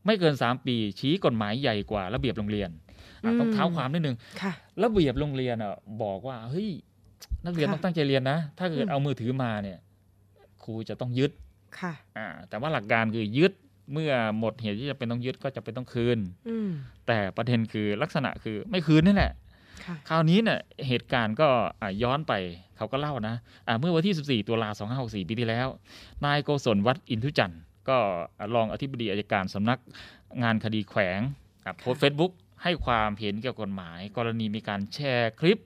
[0.06, 2.70] ไม่เกิน 3 ปี ชี้กฎหมายใหญ่กว่าระเบียบโรงเรียน
[3.24, 6.70] อะต้องเท้าความนิดนึงค่ะระเบียบโรงเรียนอะบอกว่าเฮ้ย
[7.46, 9.80] นักเรียนค่ะต้องตั้งใจเรียนนะ ถ้าเกิดอืมเอามือถือมาเนี่ย
[10.64, 11.32] ครูจะต้องยึด
[11.80, 13.54] ค่ะอ่าแต่ว่าหลักการคือยึด
[13.94, 16.70] เมื่อหมดเหตุที่จะเป็นต้องยึดก็จะเป็นต้องคืนอืม
[17.08, 19.34] แต่ประเด็นคือลักษณะคือไม่คืนนี่แหละ
[19.86, 21.48] ค่ะคราวนี้เนี่ยเหตุการณ์ก็
[21.82, 22.34] อะย้อนไป
[22.78, 23.36] เขาก็เล่านะ
[23.68, 25.68] อ่าเมื่อวันที่ 14 ตุลา2564 ปีที่แล้ว
[26.26, 27.98] นายโกศลวัดอินทุจันทร์ ก็
[28.40, 29.80] อะรองอธิบดีอายการสำนัก
[30.44, 31.20] งานคดีแขวง
[31.66, 35.58] อะโพสต์เฟซบุ๊กให้ความเห็นเกี่ยวกับกฎหมาย กรณีมีการแชร์คลิป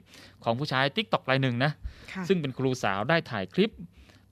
[0.43, 1.71] ของผู้ชาย TikTok รายหนึ่งนะ
[2.11, 3.71] คะซึ่งเป็นครูสาวได้ถ่ายคลิป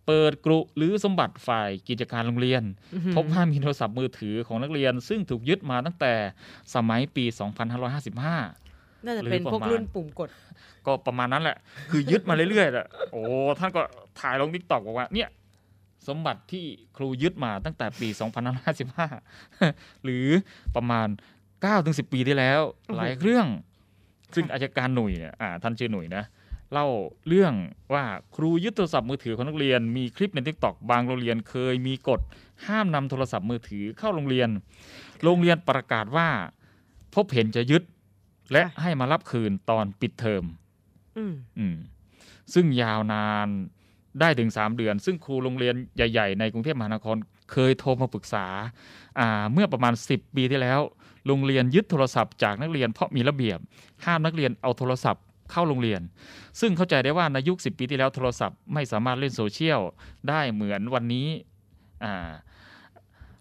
[0.05, 6.13] เปิดกรุหรือสมบัติฝ่ายกิจการโรงเรียนอื้อหือพบว่ามีโทรศัพท์มือถือของนักเรียน ซึ่งถูกยึดมาตั้งแต่
[6.75, 7.25] สมัยปี
[7.95, 10.29] 2555น่าจะหรือเป็นพวกประมาณรุ่นปุ่มกด
[10.85, 11.57] ก็ประมาณนั้นแหละ
[11.91, 13.21] คือยึดมาเรื่อยๆแหละโอ้
[13.59, 13.81] ท่านก็
[14.19, 15.29] ถ่ายลง TikTok บอกว่าเนี่ย
[16.09, 16.65] สมบัติที่
[16.97, 18.07] ครูยึดมาตั้งแต่ปี
[18.87, 20.27] 2555 หรือ
[20.75, 21.07] ประมาณ
[21.55, 23.47] 9-10 ปีที่แล้วโอ้โหหลายเครื่อง
[24.35, 26.23] ซึ่งค่ะอัยการหนุ่ยเนี่ยอ่าท่านชื่อหนุ่ยนะ
[26.73, 26.87] เล่า
[27.27, 27.53] เรื่อง
[27.93, 32.19] ว่าครูยึดโทรศัพท์มือถือของนักเรียน มีคลิปใน TikTok บางโรงเรียนเคยมีกฎ
[32.67, 34.49] ห้ามนำโทรศัพท์มือถือเข้าโรงเรียน
[35.23, 36.29] โรงเรียนประกาศว่า
[37.15, 37.83] พบเห็นจะยึด
[38.51, 40.43] และให้มารับคืนตอนปิดเทอม
[41.17, 41.75] อืมอืม
[42.53, 43.47] ซึ่งยาวนาน
[44.19, 47.17] ได้ถึง 3 เดือน ซึ่งครูโรงเรียนใหญ่ ๆ ในกรุงเทพมหานคร
[47.51, 48.45] เคยโทรมาปรึกษา
[49.19, 50.79] อ่าเมื่อประมาณ 10 ปีที่แล้ว
[51.27, 53.59] โรงเรียนยึดโทรศัพท์จากนักเรียนเพราะมีระเบียบ
[54.05, 56.01] ห้ามนักเรียนเอาโทรศัพท์เข้าโรงเรียน
[56.59, 59.79] ซึ่งเข้าใจได้ว่าในยุค 10 ปีที่แล้วโทรศัพท์ไม่สามารถเล่นโซเชียล
[60.29, 61.27] ได้เหมือนวันนี้
[62.03, 62.31] อ่า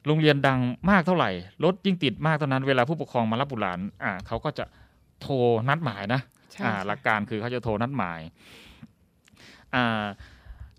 [0.06, 0.60] โรงเรียนดัง
[0.90, 1.30] มากเท่าไหร่
[1.64, 4.64] รถยิ่งติดมากเท่านั้นเวลาผู้ปกครองมารับบุตรหลานอ่าเขาก็จะ
[5.20, 5.34] โทร
[5.68, 6.20] นัดหมายนะ
[6.52, 8.20] ใช่อ่าค่ะหลักการคือเขาจะโทรนัดหมาย
[9.74, 10.04] อ่า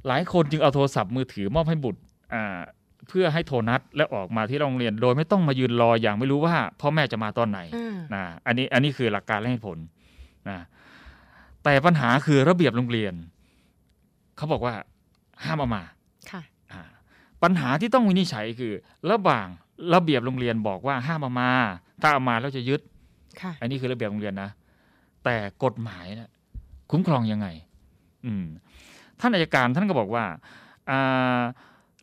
[0.07, 2.01] หลายคนจึงเอาโทรศัพท์มือถือมอบให้บุตร
[2.33, 2.59] อ่า
[3.07, 9.77] เพื่อให้โทรนัดและออกมาที่โรงเรียน โดยไม่ต้องมายืนรออย่างไม่รู้ว่าพ่อแม่จะมาตอนไหนอ่านะอันนี้อันนี้คือหลักการและเหตุผล
[10.49, 10.59] นะ
[11.63, 13.13] แต่ปัญหาคือระเบียบโรงเรียน
[14.37, 14.73] เขาบอกว่า
[15.43, 15.83] ห้ามเอามา
[16.31, 16.41] ค่ะ
[16.71, 16.81] อ่า
[17.43, 18.73] ปัญหาที่ต้องวินิจฉัยคือ
[19.11, 19.47] ระหว่าง
[19.93, 21.51] ระเบียบโรงเรียนบอกว่าห้ามเอามา
[22.01, 22.81] ถ้าเอามาแล้วจะยึด
[23.41, 24.49] ค่ะอันนี้คือระเบียบโรงเรียนนะ
[25.23, 26.29] แต่กฎหมายนะ
[26.91, 27.47] คุ้มครองยังไง
[28.25, 28.45] อืม
[29.19, 30.25] ท่านอายการท่านก็บอกว่า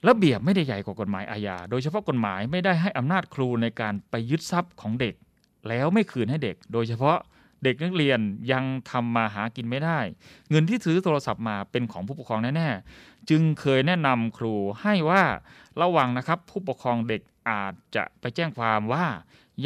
[0.09, 5.15] ระเบียบไม่ได้ใหญ่กว่ากฎหมายอาญา โดยเฉพาะกฎหมายไม่ได้ให้อำนาจครูในการไปยึดทรัพย์ของเด็ก
[5.69, 7.19] แล้วไม่คืนให้เด็ก โดยเฉพาะ
[7.65, 8.21] เด็กนักเรียน
[8.53, 9.99] ยังทำมาหากินไม่ได้
[10.51, 15.23] เงินที่ซื้อโทรศัพท์มาเป็นของผู้ปกครองแน่ๆ จึงเคยแนะนำครูให้ว่า
[15.81, 19.05] ระวังนะครับ ผู้ปกครองเด็กอาจจะไปแจ้งความว่า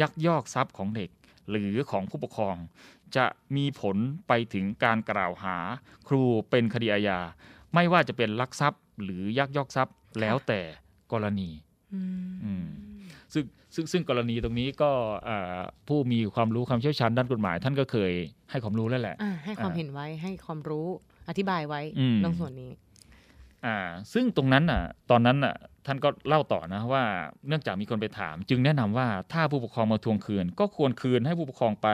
[0.01, 1.09] ยักยอกทรัพย์ของเด็ก
[1.49, 2.55] หรือของผู้ปกครอง
[3.15, 5.57] จะมีผลไปถึงการกล่าวหา
[6.07, 7.19] ครูเป็นคดีอาญา
[7.73, 10.61] ไม่ว่าจะเป็นลักทรัพย์ หรือยักยอกทรัพย์แล้วแต่
[11.11, 11.49] กรณี
[11.93, 12.65] อืมอืม
[13.33, 13.43] ซึ่ง
[13.75, 14.91] ซึ่งซึ่งกรณีตรงนี้ก็
[15.27, 18.11] อ่าผู้มีความรู้ความเชี่ยวชาญด้านกฎหมาย ท่านก็เคย
[18.51, 20.87] ให้ความรู้แล้วแหละอ่าให้ความอ่าเห็นไว้ให้ความรู้
[21.29, 22.71] อธิบายไว้อืมตรงส่วนนี้
[23.65, 23.77] อ่า
[24.13, 27.03] ซึ่งตรงนั้นน่ะ ตอนนั้นน่ะ ท่านก็เล่าต่อนะว่า
[27.47, 31.89] เนื่องจากมีคนไปถาม จึงแนะนำว่าถ้าผู้ปกครองมาทวงคืน ก็ควรคืนให้ผู้ปกครองไป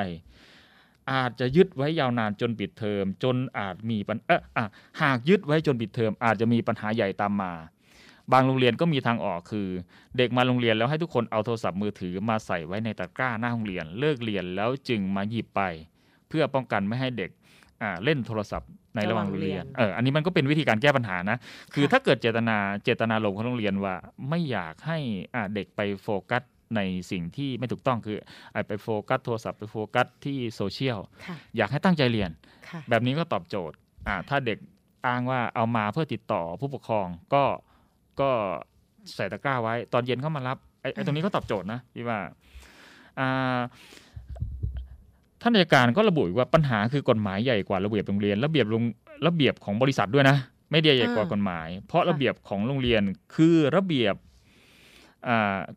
[1.11, 4.65] อาจจะยึดไว้ยาวนานจนปิดเทอม จนอาจมีปัญเอออะ
[5.01, 7.53] หากยึดไว้จนปิดเทอม อาจจะมีปัญหาใหญ่ตามมา
[8.33, 9.67] บางโรงเรียนก็มีทางออกคือ
[10.17, 15.61] เด็กมาโรงเรียนแล้วให้ทุกคนเอาโทรศัพท์มือถือมาใส่ไว้ในตะกร้าหน้าโรงเรียน เลิกเรียนแล้วจึงมาหยิบไป
[16.27, 17.29] เพื่อป้องกันไม่ให้เด็ก
[17.81, 21.37] อ่าเล่นโทรศัพท์ในระหว่างโรงเรียนระหว่างเรียน เออ อันนี้มันก็เป็นวิธีการแก้ปัญหานะ
[21.73, 23.95] คือค่ะถ้าเกิดเจตนาเจตนาลมณ์ของโรงเรียนว่า
[24.29, 24.97] ไม่อยากให้
[25.35, 26.43] อ่าเด็กไปโฟกัส
[26.75, 28.17] ในสิ่งที่ไม่ถูกต้องคือ
[28.53, 32.31] อ่าไปโฟกัสโทรศัพท์ไปโฟกัสที่โซเชียลค่ะอยากให้ตั้งใจเรียน
[32.69, 33.75] ค่ะแบบนี้ก็ตอบโจทย์
[34.07, 34.57] อ่าถ้าเด็ก
[35.07, 37.43] อ้างว่าเอามาเพื่อติดต่อผู้ปกครองก็
[38.21, 38.29] ก็
[39.15, 42.19] ใส่ตะกร้าไว้ ตอนเย็นเข้ามารับไอ้ไอ้ตรงนี้ก็ตอบโจทย์นะพี่ว่า
[43.19, 43.59] อ่า
[45.41, 48.83] ท่านอัยการก็ระบุอีกว่าปัญหาคือกฎหมายใหญ่กว่าระเบียบโรงเรียน ระเบียบโรง
[49.27, 50.37] ระเบียบของบริษัทด้วยนะ
[50.71, 53.01] ไม่ได้ใหญ่กว่าอ่ากฎหมาย เพราะค่ะระเบียบของโรงเรียน
[53.35, 54.31] คือระเบียบอ่า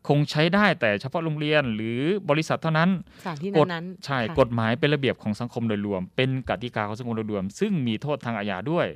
[0.07, 2.89] คงใช้ได้แต่เฉพาะโรงเรียนหรือบริษัทเท่านั้น
[3.23, 8.87] สถานที่กฎนั้นๆใช่ค่ะกฎหมายเป็นระเบียบของสังคมโดยรวม เป็นกติกาของสังคมโดยรวม ซึ่งมีโทษทางอาญาด้วย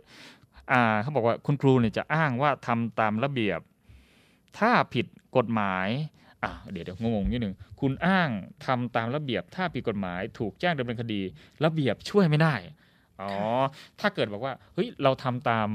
[0.71, 3.59] อ่าเขาบอกว่าคุณครูเนี่ยจะอ้างว่าทำตามระเบียบ
[4.59, 5.05] ถ้าผิด
[5.37, 5.87] กฎหมาย
[6.43, 8.29] อ่าเดี๋ยวเดี๋ยวงงๆนิดหนึ่งคุณอ้าง
[8.65, 11.21] ทำตามระเบียบ ถ้าผิดกฎหมายถูกแจ้งดำเนินคดี
[11.65, 12.55] ระเบียบช่วยไม่ได้
[13.21, 13.31] อ๋อ
[13.99, 15.69] ถ้าเกิดบอกว่าเฮ้ยเราทำตาม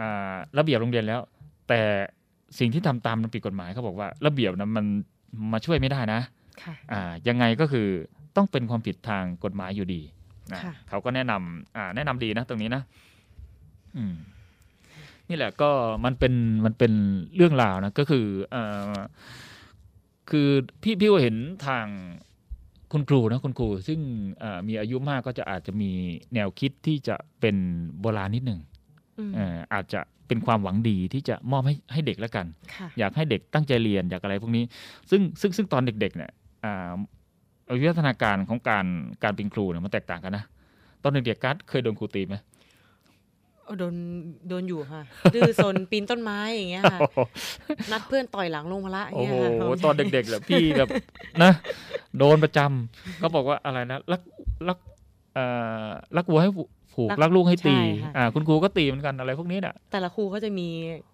[0.00, 1.20] อ่าระเบียบโรงเรียนแล้ว
[1.68, 1.80] แต่
[2.58, 4.86] สิ่งที่ทำตามมันผิดกฎหมายเขาบอกว่า ระเบียบนะมัน
[5.52, 6.20] มาช่วยไม่ได้นะ
[6.62, 7.88] ค่ะอ่ายังไงก็คือ
[8.36, 10.02] ต้องเป็นความผิดทางกฎหมายอยู่ดี
[10.52, 12.82] นะค่ะเขาก็แนะนำอ่าแนะนำดีนะตรงนี้นะ
[13.96, 14.14] อืม
[15.28, 15.70] นี่แหละก็
[16.04, 16.34] มันเป็น
[16.64, 16.92] มันเป็น
[17.36, 18.96] เรื่องราวนะก็คือเอ่อ
[20.30, 20.48] คือ
[20.82, 21.86] พี่พี่ก็เห็นทาง
[22.92, 24.00] คุณครูนะคุณครู ซึ่ง
[24.40, 25.90] เอ่อมีอายุมากก็จะอาจจะมี
[26.34, 27.56] แนวคิดที่จะเป็น
[28.00, 28.60] โบราณนิดหนึ่ง
[29.18, 34.64] อืมเอ่ออาจจะเป็นความหวังดีที่จะมอบให้ให้เด็กแล้วกันค่ะอยากให้เด็กตั้งใจเรียนอยากอะไรพวกนี้
[35.10, 36.30] ซึ่งซึ่งซึ่งตอนเด็กๆเนี่ย
[36.64, 36.92] อ่า
[37.80, 38.86] วิวัฒนาการของการ
[39.22, 40.44] การเป็นครูเนี่ยมันแตกต่างกันนะ
[41.02, 42.36] ตอนเด็กๆกัสเคยโดนครูตีไหม
[43.64, 43.94] โอ้โดน
[44.48, 45.02] โดนอยู่ค่ะ
[45.34, 47.00] ดื้อซนปีนต้นไม้อย่างเงี้ยค่ะ
[47.92, 50.88] นัดเพื่อนต่อยหลังลงพละอย่างโอ้เงี้ยโหค่ะตอนเด็กๆแหละพี่แบบ
[51.42, 51.52] นะ
[52.18, 54.22] โดนประจำเขาบอกว่าอะไรนะรัก
[54.68, 54.78] รัก
[55.34, 55.44] เอ่
[55.86, 56.50] อรักวัวให้
[56.98, 60.68] ผูกรักลูกให้ตีใช่ค่ะอ่าคุณครูก็ตีเหมือนกันอะไรพวกนี้น่ะแต่ละครูเขาจะมี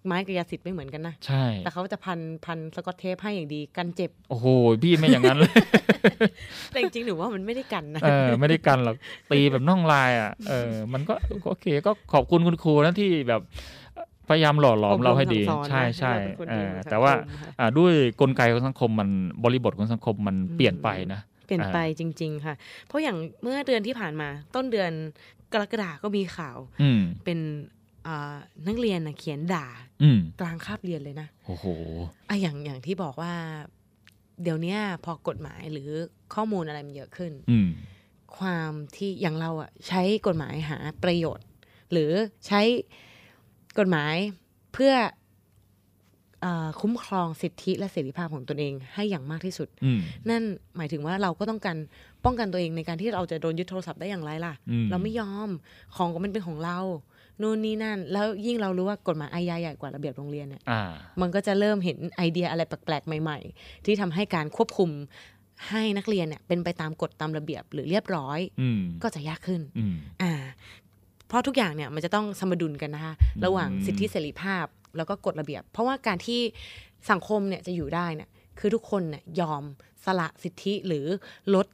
[0.05, 4.45] ไม้กายสิทธิ์ไม่เหมือนกันนะใช่ แต่เขาจะพันพันสกอตเทปให้อย่างดีกันเจ็บ โอ้โห
[4.83, 5.53] พี่ไม่อย่างนั้นเลย
[6.71, 8.95] แต่จริงๆหนูว่ามันไม่ได้กันนะเออไม่ได้กันหรอก
[9.31, 13.41] ตีแบบน่องลายอะเออมันก็ก็โอเคก็ขอบคุณคุณครูนะที่แบบ
[14.29, 19.09] พยายามหล่อหลอมเราให้ดีอบรมสั่งสอนนะใช่ใช่ห้เราเป็นคนเอดีอของสังแต่ว่าคมค่ะอ่าด้วยกลไกของสังคมมัน
[19.43, 22.55] บริบทของสังคมมันเปลี่ยนไปนะเปลี่ยนอ่าไปจริง ๆ ค่ะ
[22.87, 24.91] เพราะอย่างเมื่อเดือนที่ผ่านมาต้นเดือน
[25.53, 27.39] กรกฎาก็มีข่าวอืมเป็น
[28.07, 28.35] อ่า
[28.67, 29.67] นักเรียนนะเขียนด่า
[30.03, 31.65] อืมกลางคาบเรียนเลยนะโอ้โห
[32.29, 33.33] อะอย่างอย่างที่บอกว่า
[34.43, 35.89] เดี๋ยวเนี้ยพอกฎหมายหรือ
[36.33, 37.69] ข้อมูลอะไรมันเยอะขึ้นอืม
[38.37, 41.47] ความที่อย่างเราอะใช้กฎหมายหาประโยชน์
[41.91, 42.11] หรือ
[42.47, 42.61] ใช้
[43.79, 44.15] กฎหมาย
[44.73, 44.93] เพื่อ
[46.41, 50.43] เออคุ้มครองสิทธิและเสรีภาพของตนเองให้อย่างมากที่สุดอืมนั่น
[50.77, 51.77] หมายถึงว่าเราก็ต้องการ
[52.25, 55.49] ป้องกันตัวเองในการที่เราจะโดนยึดโทรศัพท์ได้อย่างไรล่ะอืมเราไม่ยอม
[55.95, 56.79] ของก็มันเป็นของเรา
[57.41, 60.81] นู่นนี่นั่น แล้วยิ่งเรารู้ว่ากฎหมายอาญาใหญ่กว่าระเบียบโรงเรียนเนี่ยอ่า
[61.21, 64.89] มันก็จะเริ่มเห็นไอเดียอะไรแปลกๆ ใหม่ ๆ ที่ทำให้การควบคุม
[65.69, 70.33] ให้นักเรียนเนี่ยเป็นไปตามกฎตามระเบียบหรือเรียบร้อยอืมก็จะยากขึ้นอืมอ่า
[71.27, 73.13] เพราะทุกอย่างเนี่ยมันจะต้องสมดุลกันนะคะ
[73.45, 74.65] ระหว่างอืมสิทธิเสรีภาพ
[74.97, 76.41] แล้วก็กฎระเบียบ เพราะว่าการที่
[77.11, 79.63] สังคมเนี่ยจะอยู่ได้เนี่ยคือทุกคนเนี่ยยอม
[80.05, 81.05] สละสิทธิหรือ
[81.55, 81.67] ลด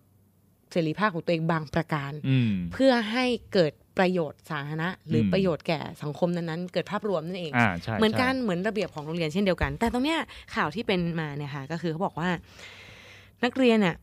[0.72, 10.20] เสรีภาพของตัวเองบางประการอืมเพื่อให้เกิดประโยชน์สาธารณะ หรืออมประโยชน์แก่สังคมนั้นๆ เกิดภาพรวมนั่นเองอ่าใช่เหมือนกันใช่เหมือนระเบียบของโรงเรียนเช่นเดียวกัน แต่ตรงเนี้ย
[10.56, 12.30] ข่าวที่เป็นมาเนี่ยค่ะก็คือเขาบอกว่า
[13.44, 13.96] นักเรียนเนี่ย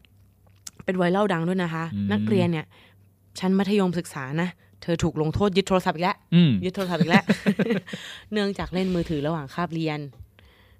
[0.85, 2.67] เป็นไวรัลดังด้วยนะคะ นักเรียนเนี่ย
[3.39, 4.49] ชั้นมัธยมศึกษานะ
[4.83, 7.25] เธอถูกลงโทษยึดโทรศัพท์อีกแล้วอืมยึดโทรศัพท์อีกแล้ว
[8.33, 10.01] เนื่องจากเล่นมือถือระหว่างคาบเรียน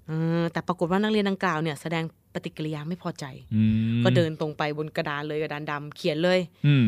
[0.07, 3.63] เออแต่ปรากฏว่านักเรียนดังกล่าวเนี่ยแสดง ปฏิกิริยาไม่พอใจอื
[3.99, 6.87] มก็เดินตรงไปบนกระดานเลยกระดานดำเขียนเลยอืม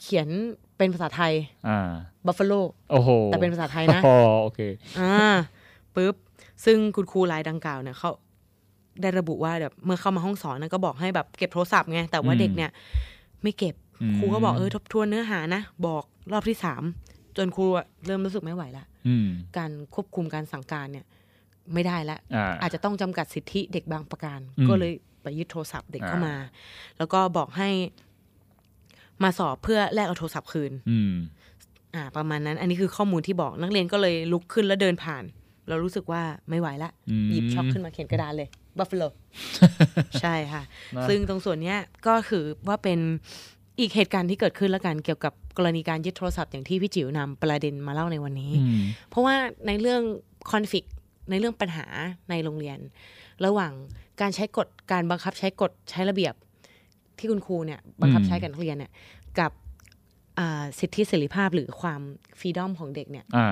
[0.00, 0.28] เขียน
[0.76, 1.32] เป็นภาษาไทย
[1.68, 1.90] อ่า
[2.26, 2.52] บัฟฟาโล
[2.90, 4.60] โอ้โหแต่เป็นภาษาไทยนะอ๋อโอเค
[5.00, 5.14] อ่า
[5.94, 6.14] ปุ๊บ
[6.64, 8.10] ซึ่งคุณครูรายดังกล่าวเนี่ยเขา
[9.00, 12.70] ได้ระบุว่าแบบเมื่อเข้ามาห้องสอนนะก็บอกให้แบบเก็บโทรศัพท์ไงแต่ว่าอืมเด็กเนี่ย
[13.42, 16.82] ไม่เก็บอืมครูก็บอกเออทบทวนเนื้อหานะ บอกรอบที่สาม
[17.36, 21.04] จนครูอะเริ่มรู้สึกไม่ไหวละอืมการควบคุมการสั่งการเนี่ย
[21.74, 26.34] ไม่ได้ละอ่าอาจจะต้องจำกัดสิทธิเด็กบางประการอืมก็เลยไปยึดโทรศัพท์เด็กเข้าอ่ามมา
[26.98, 27.68] แล้วก็บอกให้
[29.22, 31.12] มาสอบเพื่อแลกเอาโทรศัพท์คืนอืม
[31.94, 35.24] อ่า ประมาณนั้น อันนี้คือข้อมูลที่บอกนักเรียนก็เลยลุกขึ้นแล้วเดินผ่าน
[35.68, 39.02] เรารู้สึกว่าไม่ไหวละอืมหยิบช็อกขึ้นมาเขียนกระดานเลยบัฟฟ a โล
[40.20, 40.62] ใช่ค่ะ
[40.96, 42.98] นะซึ่งตรงส่วนเนี้ยก็คือว่าเป็น
[43.80, 49.34] อีกเหตุการณ์ที่เกิดขึ้นแล้วกันเกี่ยวกับกรณีการยึดโทรศัพท์อย่างที่พี่จิ๋วนำประเด็นมาเล่าในวันนี้อืมเพราะว่า
[49.66, 50.02] ในเรื่อง
[50.52, 50.88] คอนฟ lict
[51.30, 51.86] ในเรื่องปัญหา
[52.30, 52.78] ในโรงเรียน
[53.46, 53.72] ระหว่าง
[54.20, 56.34] การใช้กฎการบังคับใช้กฎใช้ระเบียบ
[57.18, 58.92] ที่คุณครูเนี่ยบังคับใช้กับนักเรียนเนี่ย
[59.40, 59.52] กับ
[60.38, 62.00] อ่าสิทธิเสรีภาพหรือความ
[62.38, 63.48] ฟรีดอมของเด็กเนี่ยอ่า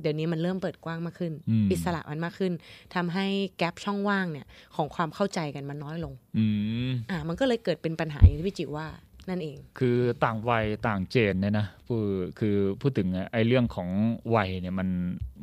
[0.00, 2.52] เดี๋ยวนี้มันเริ่มเปิดกว้างมากขึ้นอืมอิสระมันมากขึ้น
[2.94, 3.26] ทำให้
[3.58, 6.44] แกลบช่องว่างเนี่ยของความเข้าใจกันมันน้อยลงอื
[6.88, 8.86] มอ่ามันก็เลยเกิดเป็นปัญหาอย่างที่พี่จิ๋วว่า
[9.28, 12.00] นั่นเอง คือต่างวัยต่างเจนเนี่ยนะพูด
[12.38, 13.88] คือพูดถึงอะไอ้เรื่องของ
[14.34, 14.88] วัยเนี่ยมัน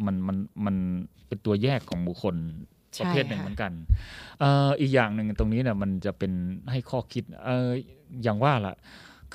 [0.05, 0.75] มันมันมัน
[1.27, 2.35] เป็นตัวแยกของบุคคล
[2.95, 3.71] ใช่ประเภทหนึ่งค่ะเหมือนกัน
[4.39, 6.31] เอ่ออีกอย่างหนึ่งตรงนี้เนี่ยมันจะเป็น
[6.71, 7.69] ให้ข้อคิดเออ
[8.23, 8.75] อย่างว่าล่ะ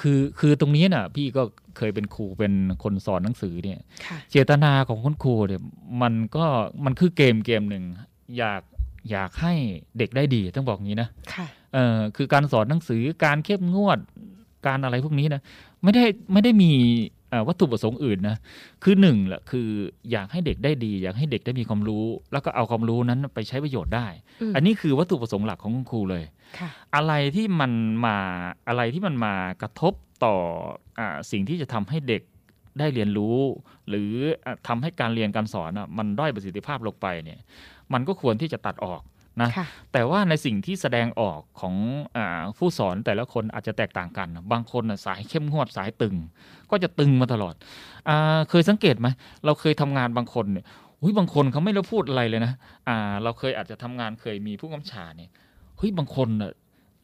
[0.00, 1.42] คือคือตรงนี้น่ะ พี่ก็
[1.76, 5.62] เคยเป็นครูเป็นคนสอนหนังสือเนี่ยค่ะเจตนาของคุณครูเนี่ย
[6.02, 6.44] มันก็
[6.84, 7.84] มันคือเกมเกมหนึ่ง
[8.38, 8.62] อยาก
[9.10, 9.54] อยากให้
[9.98, 13.98] เด็กได้ดีต้องบอกงี้นะ ค่ะ เอ่อคือการสอนหนังสือการเข้มงวด
[14.66, 15.40] การอะไรพวกนี้นะ
[15.82, 16.70] ไม่ได้ไม่ได้มี
[17.30, 18.36] เอ่อวัตถุประสงค์อื่นนะ
[18.82, 19.68] คือหนึ่งแหละคือ
[20.12, 24.06] อยากให้เด็กได้ดี อยากให้เด็กได้มีความรู้ แล้วก็เอาความรู้นั้นไปใช้ประโยชน์ได้
[24.42, 26.24] อืมอันนี้คือวัตถุประสงค์หลักของคุณครูเลย
[26.58, 27.72] ค่ะอะไรที่มัน
[28.04, 28.16] มา
[28.68, 29.92] อะไรที่มันมากระทบ
[30.24, 30.36] ต่อ
[30.98, 32.22] อาสิ่งที่จะทำให้เด็ก
[32.78, 33.36] ได้เรียนรู้
[33.88, 34.10] หรือ
[34.44, 37.40] อะทำให้การเรียนการสอนอะมันด้อยประสิทธิภาพลงไปเนี่ย
[37.92, 39.00] มันก็ควรที่จะตัดออก
[39.42, 41.74] นะค่ะแต่ว่าในสิ่งที่แสดงออกของ
[42.16, 46.14] อาผู้สอนแต่ละคนอาจจะแตกต่างกัน บางคนน่ะสายเข้มงวดสายตึง
[46.70, 47.54] ก็จะตึงมาตลอด
[48.08, 49.08] อาเคยสังเกตไหม
[49.44, 50.64] เราเคยทำงานบางคนเนี่ย
[51.00, 52.52] อุยบางคนเขาไม่ได้พูดอะไรเลยนะ
[52.88, 55.30] อ่าเราเคยอาจจะทำงานเคยมีผู้กำชาเนี่ย
[55.78, 56.52] เฮ้ยบางคนน่ะ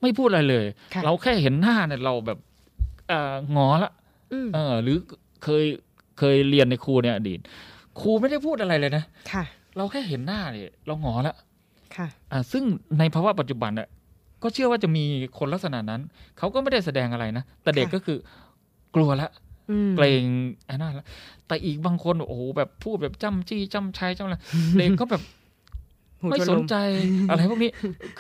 [0.03, 0.65] ไม่พูดอะไรเลย
[0.95, 2.39] ค่ะเราแค่เห็นหน้าเนี่ยเราแบบ
[3.11, 3.93] อ่างอละ
[4.33, 4.97] อืมเออ หรือ
[5.45, 5.65] เคย
[6.19, 7.41] เคยเรียนในครูเนี่ยอดีต
[8.01, 9.45] ครูไม่ได้พูดอะไรเลยนะค่ะ
[9.77, 11.37] เราแค่เห็นหน้าเนี่ยเรางอละ
[11.97, 12.65] ค่ะอ่าซึ่ง
[12.99, 13.89] ในภาวะปัจจุบันน่ะ
[14.43, 15.05] ก็เชื่อว่าจะมี
[15.39, 16.01] คนลักษณะนั้น
[16.39, 18.19] เขาก็ไม่ได้แสดงอะไรนะ แต่เด็กค่ะก็คือ
[18.95, 19.29] กลัวละ
[19.71, 20.25] อืมเกรง
[20.67, 21.07] ไอ้นั่นละ
[21.47, 24.37] แต่อีกบางคนโอ้โหแบบพูดแบบจ้ำจี้จ้ำชัยจ้ำอะไร
[24.79, 25.23] เด็กก็แบบ
[26.21, 26.77] หูไม่ทวนสลนใจ
[27.31, 27.71] อะไรพวกนี้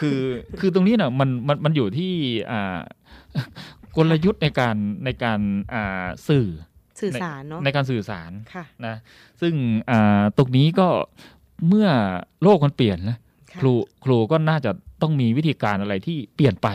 [0.00, 0.18] คือ
[0.60, 2.12] คือตรงนี้น่ะมันมันมันอยู่ที่
[2.50, 2.78] อ่า
[3.96, 5.40] กลยุทธ์ในการในการ
[5.74, 6.48] อ่าสื่อ
[7.00, 8.94] สื่อสารเนาะในการสื่อสารค่ะนะ
[9.40, 9.54] ซึ่ง
[9.90, 10.88] อ่าตรงนี้ก็
[11.68, 11.88] เมื่อ
[12.42, 13.16] โลกมันเปลี่ยนนะ
[13.52, 13.72] ค่ะครู
[14.04, 14.70] ครูก็น่าจะ
[15.02, 16.68] ต้องมีวิธีการอะไรที่เปลี่ยนไป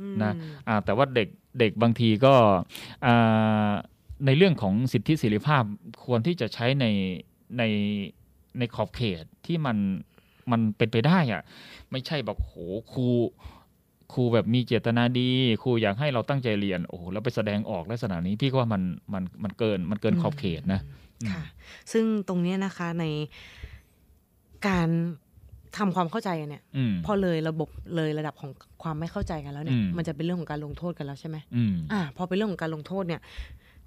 [0.00, 0.32] อืมนะ
[0.68, 2.34] อ่าแต่ว่าเด็กเด็กบางทีก็
[3.06, 3.70] อ่า
[4.26, 5.62] ในเรื่องของสิทธิเสรีภาพ
[6.04, 6.86] ควรที่จะใช้ใน
[7.58, 7.62] ใน
[8.58, 9.76] ในขอบเขตที่มัน
[10.50, 11.42] มันเป็นไปได้อะ
[11.90, 12.52] ไม่ใช่แบบโห
[12.92, 13.08] ครู
[14.12, 15.30] ครูแบบมีเจตนาดี
[15.62, 18.82] ครูอยากให้เราตั้งใจเรียนโอ้โหแล้วไปแสดงออกลักษณะนี้พี่ก็ว่ามัน
[19.14, 20.80] มันมันเกินมันเกินขอบเขตนะ
[21.32, 21.44] ค่ะ
[21.92, 23.04] ซึ่งตรงเนี้ยนะคะใน
[24.66, 24.88] การ
[25.78, 28.50] ทำความเข้าใจกันเนี่ยอืมพอเลยระบบเลยระดับของ
[28.82, 33.20] ความไม่เข้าใจกันแล้วเนี่ยอืมมันจะเป็นเรื่องของการลงโทษกันแล้วใช่ไหมอืมอ่าพอเป็นเรื่องของการลงโทษเนี่ย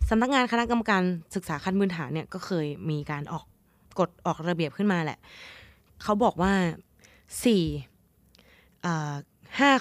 [0.09, 1.03] สำนักงานคณะกรรมการ
[1.35, 3.43] ศึกษาขั้นพื้นฐานเนี่ยก็เคยมีการออก
[3.99, 5.19] กฎออกระเบียบขึ้นมาแหละ
[6.03, 6.53] เขาบอกว่า
[7.43, 7.63] สี่
[8.85, 9.13] อ่า
[9.59, 9.71] ห้า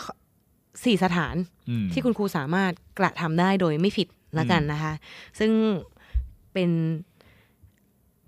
[0.84, 1.36] สี่สถาน
[1.70, 4.92] อืมที่คุณครูสามารถกระทำได้โดยไม่ผิดละกันนะคะ
[5.38, 5.52] ซึ่ง
[6.52, 6.70] เป็น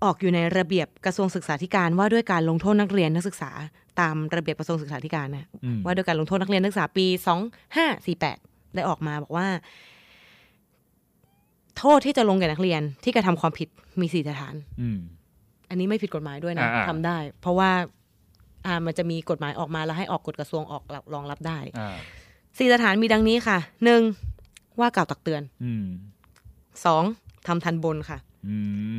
[0.03, 3.51] ออกอยู่ในระเบียบกระทรวงศึกษาธิการว่าด้วยการลงโทษนักเรียนนักศึกษา
[3.99, 7.39] ตามระเบียบกระทรวงศึกษาธิการนะอืมว่าด้วยการลงโทษนักเรียนนักศึกษาปีสอง
[7.75, 8.37] ห้าสี่แปด
[8.75, 9.47] ได้ออกมาบอกว่า
[11.77, 13.69] โทษที่จะลงแก่นักเรียนที่กระทำความผิด
[14.01, 14.99] มีสี่สถานอืม
[15.69, 17.71] อันนี้ไม่ผิดกฎหมายด้วยนะอ่าๆทำได้ เพราะว่า
[18.65, 20.83] อ่ามันจะมีกฎหมายออกมาแล้วให้ออกกฎกระทรวงออก
[21.13, 21.95] รองรับได้อ่า
[22.57, 24.01] สี่สถานมีดังนี้ค่ะหนึ่ง
[24.79, 25.85] ว่ากล่าวตักเตือนอืม
[26.85, 27.03] สอง
[27.47, 28.17] ทำทันบนค่ะ
[28.47, 28.57] อื
[28.95, 28.97] ม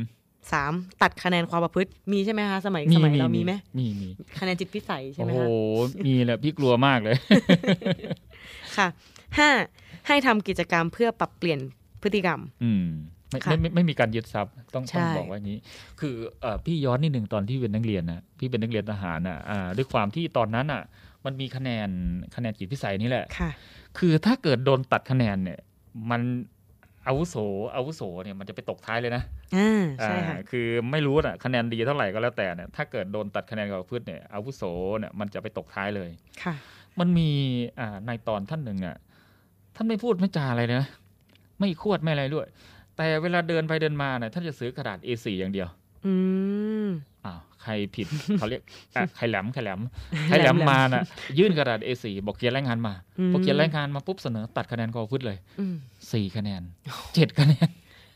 [0.51, 0.71] สาม
[1.01, 4.07] ตัดคะแนนความประพฤติมีใช่ไหมคะสมัยสมัยเรามีไหมมีมี
[4.39, 7.17] คะแนนจิตพิสัยใช่โอ้ไหมโหคะมีแหละพี่กลัวมากเลย
[8.77, 8.87] ค่ะ
[9.37, 9.49] ห้า
[10.07, 11.59] ให้ทำกิจกรรมเพื่อปรับเปลี่ยน
[12.01, 12.85] พฤติกรรม อืม
[13.29, 15.59] ไม่ค่ะไม่ไม่ไม่มีการยึดทรัพย์ต้องใช่ต้องบอกว่าอย่างนี้
[15.99, 20.83] คือเอ่อพี่ย้อนนิดหนึ่งตอนที่เป็นนักเรียนนะพี่เป็นนักเรียนทหารนะอ่าด้วยความที่ตอนนั้นอะ
[21.25, 21.89] มันมีคะแนน
[22.35, 23.49] คะแนนจิตพิสัยนี่แหละค่ะ
[23.97, 25.59] คือถ้าเกิดโดนตัดคะแนนเนี่ย
[26.11, 26.21] มัน
[27.07, 27.35] อาวุโส
[27.75, 29.23] อาวุโสเนี่ยมันจะไปตกท้ายเลยนะ
[29.55, 34.63] อ่าใช่ค่ะอ่าคือไม่รู้นะคะแนนดีเท่าไหร่ก็แล้วแต่เนี่ยถ้าเกิดโดนตัดคะแนนกับพืชเนี่ยอาวุโส
[34.99, 36.09] เนี่ยมันจะไปตกท้ายเลย
[36.43, 36.53] ค่ะ
[36.99, 37.29] มันมี
[37.79, 38.97] อ่าในตอนท่านหนึ่งอะ
[39.75, 40.83] ท่านไม่พูดไม่จาอะไรนะ
[41.59, 42.47] ไม่ขวดไม่อะไรด้วย
[42.95, 45.67] แต่เวลาเดินไปเดินมาเนี่ยท่านจะซื้อกระดาษ A4 อย่างเดียว
[46.05, 46.13] อื
[46.85, 47.16] มอ้าว
[47.63, 48.61] ใครผิดเขาเรียก
[48.95, 49.81] อะใครแหลมใครแหลม
[50.27, 51.03] ใครแหลมมาน่ะ
[51.37, 55.75] ยื่นกระดาษ A4 บอกเขียนรายงานมาอืมพอเขียนรายงานมาปุ๊บเสนอตัดคะแนนกอพืชเลยอืม
[56.11, 56.61] สี่คะแนน
[57.13, 57.69] เจ็ดคะแนน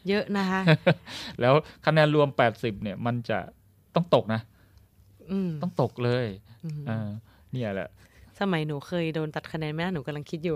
[0.10, 0.62] เยอะนะคะ
[1.40, 1.54] แล้ว
[1.86, 3.40] คะแนนรวม80เนี่ย มันจะ
[3.96, 4.42] ต้องตกนะ
[5.32, 6.26] อืมต้องตกเลย
[6.66, 7.10] อืมเออ
[7.52, 7.90] เนี่ยแหละ
[8.40, 10.56] สมัยหนูเคยโดนตัดคะแนนไหมนะหนูกำลังคิดอยู่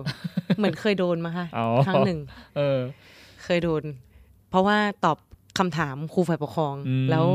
[0.58, 2.20] เหมือนเคยโดนมาค่ะอ๋อครั้งหนึ่ง
[2.58, 2.80] เออ
[3.44, 3.84] เคยโดน
[4.50, 5.18] เพราะว่าตอบ
[5.60, 7.28] คำถามครูฝ่ายปกครองอืมแล้ว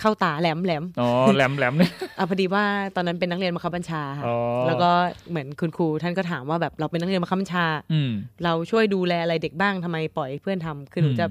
[0.00, 2.64] เข้าตาแหลมแหลมอ๋อแหลมแหลมเนี่ยอะพอดีว่า
[2.96, 4.36] ตอนนั้นเป็นนักเรียนบังคับบัญชาค่ะอ๋อ
[4.66, 4.90] แล้วก็
[5.30, 8.10] เหมือนคุณครูท่านก็ถามว่าแบบเราเป็นนักเรียนบังคับบัญชาอืม
[8.44, 11.26] เราช่วยดูแลอะไรเด็กบ้างทำไมปล่อยให้เพื่อนทำคือหนูอืมจะ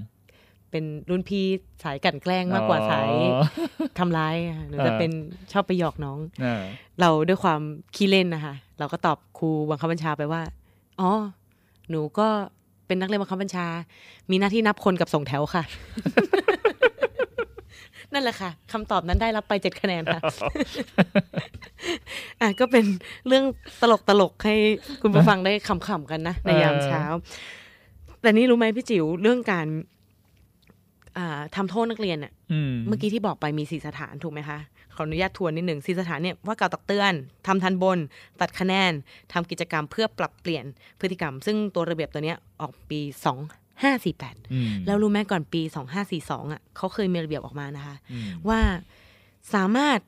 [0.72, 1.46] เป็นรุ่นพี่
[1.84, 3.44] สายกลันแกล้งมากกว่าสายอ๋อ
[4.00, 5.12] ทำร้ายค่ะหนูจะเออเป็น
[5.52, 6.64] ชอบไปหยอกน้องอ่า
[7.02, 7.62] เราด้วยความ
[7.96, 10.42] ขี้เล่นนะคะเราก็ตอบครูบังคับบัญชาไปว่า
[11.02, 11.12] อ๋อ
[11.90, 12.28] หนูก็
[12.88, 13.68] เป็นนักเรียนบังคับบัญชา
[14.32, 15.64] มีหน้าที่นับคนกับส่งแถวค่ะ
[18.16, 20.22] นั่นแหละค่ะคำตอบนั้นได้รับไปเจ็ดคะแนนค่ะ
[22.42, 22.86] อะก็เป็น
[23.28, 23.46] เรื่อง
[23.82, 24.56] ตลกตลกๆให้
[25.02, 27.04] คุณผู้ฟังได้ขำๆกันนะในยามเช้า
[28.22, 29.68] แต่นี่รู้ไหมพี่จิ๋วเรื่องการ
[31.18, 34.60] อ่าทำโทษนักเรียนเนี่ยอืมเมื่อกี้ที่บอกไปมีสี่สถานถูกไหมคะ
[34.96, 37.14] ขออนุญาตทวนนิดหนึ่งสี่สถานเนี่ยว่ากล่าวตักเตือน
[37.48, 38.00] ทำทันบน
[38.42, 38.92] ตัดคะแนน
[39.34, 40.66] ทำกิจกรรมเพื่อปรับเปลี่ยน
[41.00, 43.00] พฤติกรรม ซึ่งตัวระเบียบตัวเนี้ยออกปี
[43.76, 48.60] สองห้าสี่แปดอืมแล้วรู้ไหมก่อนปีสองห้าสี่สองอะเขาเคยมีระเบียบออกมานะคะอืมว่า
[49.54, 50.00] สามารถ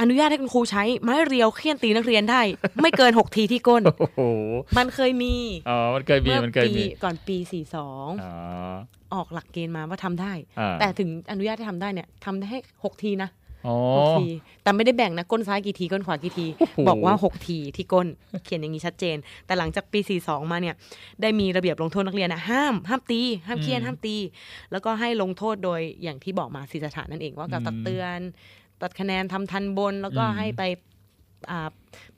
[0.00, 2.40] อนุญาตให้คุณครูใช้ไม้เรียวเคี่ยนตีนักเรียนได้
[2.82, 4.20] ไม่เกินหกทีที่ก้นโอ้โห
[4.76, 5.34] มันเคยมี
[5.68, 8.32] อ๋อมันเคยมีเมื่อมันเคยปีมีก่อนปีสี่สองอ๋อ
[9.14, 13.45] ออกหลักเกณฑ์มาว่าทำได้อ่าแต่ถึงอนุญาตให้ทำได้เนี่ยทำได้ให้หกทีนะอ๋อ
[13.96, 14.28] หกที
[14.62, 18.06] แต่ไม่ได้แบ่งนะก้นซ้ายกี่ทีก้นขวากี่ทีโอ้โหบอกว่าหกทีที่ก้น
[18.44, 20.74] เขียนอย่างนี้ชัดเจน แต่หลังจากปี 42 มาเนี่ย
[21.22, 24.16] ได้มีระเบียบลงโทษนักเรียนนะห้ามห้ามตีห้ามเคี่ยนห้ามตี
[24.72, 28.20] แล้วก็ให้ลงโทษโดยอย่างที่บอกมาสีสถานนั่นเองว่ากับตักเตือน
[28.80, 30.62] ตัดคะแนนทำทันบน แล้วก็ให้ไป
[31.50, 31.68] อ่า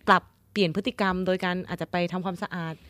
[0.07, 0.23] ปรับ
[0.53, 2.88] เปลี่ยนพฤติกรรม โดยการอาจจะไปทำความสะอาดห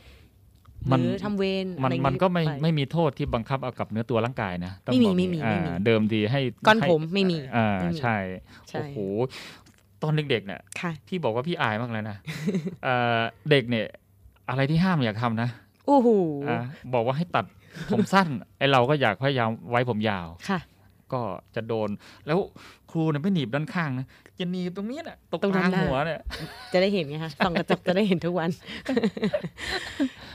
[0.93, 8.17] มันรือทำเวรมันอะไรอย่างมันก็ไม่ปไม่มีโทษที่บังคับเอากับเนื้อตัวร่างกายนะต้องไม่มีบอกไม่มีอ่าไม่มีเดิมทีให้ก้อนให้ผมไม่มีอ่าไม่มีใช่
[8.69, 8.99] ใช่โอ้โห
[10.03, 12.17] ตอนเด็กๆเนี่ยค่ะพี่บอกว่าพี่อายมากเลยนะ
[12.85, 13.19] เอ่อ
[13.51, 13.87] เด็กเนี่ย
[14.51, 15.49] อะไรที่ห้ามอยากทำนะ
[15.87, 16.09] โอ้โห
[16.49, 16.59] อะ
[16.95, 17.45] บอกว่าให้ตัด
[17.93, 18.29] ผมสั้น
[18.59, 20.59] ไอเราก็อยากพยายามไว้ผมยาวค่ะ
[21.13, 21.21] ก็
[21.55, 21.89] จะโดน
[22.27, 22.39] แล้ว
[22.91, 24.07] ครูเนี่ยไม่หนีบด้านข้างนะ
[24.39, 26.21] จะหนีบตรงนี้น่ะตรงตรงกลางด้านหน้าหัวเนี่ย
[26.73, 28.51] จะได้เห็นไงคะส่องกระจกจะได้เห็นทุกวัน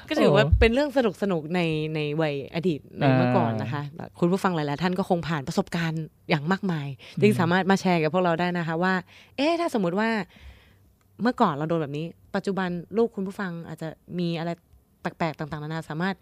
[0.10, 1.60] ก็ถือว่าเป็นเรื่องสนุกสนุกๆใน
[1.96, 6.88] ในวัยอดีตในเมื่อก่อนนะคะแบบคุณผู้ฟังหลาย ๆ ท่านก็คงผ่านประสบการณ์อย่างมากมาย
[7.22, 8.94] จึงสามารถมาแชร์กับพวกเราได้นะคะ ว่า
[9.38, 10.10] เอ๊ะถ้าสมมุติว่า
[11.22, 12.06] เมื่อก่อนเราโดนแบบนี้
[12.36, 13.88] ปัจจุบันลูกคุณผู้ฟังอาจจะ
[14.20, 14.50] มีอะไร
[15.02, 16.16] แปลกๆต่าง ๆ นานาสามารถ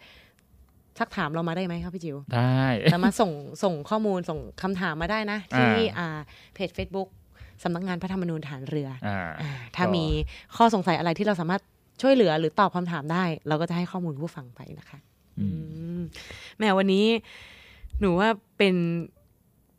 [1.00, 2.64] สักถามเรามาได้ไหมครับพี่จิ๋วได้
[2.94, 3.32] สามารถส่ง
[3.64, 6.20] ส่งข้อมูลส่งคำถามมาได้นะ ที่อ่าอ่า
[6.54, 7.08] เพจ Facebook
[7.64, 10.06] สำนักงานพระธรรมนูญฐานเรืออ่าอ่าถ้าก็มี
[10.56, 11.62] ข้อสงสัยอะไรที่เราสามารถ
[12.02, 15.00] ช่วยเหลือหรือตอบคำถามได้ เราก็จะให้ข้อมูลผู้ฟังไปนะคะ
[15.40, 16.02] อืมอืม
[16.58, 17.06] แหม่วันนี้
[18.00, 18.76] หนูว่าเป็น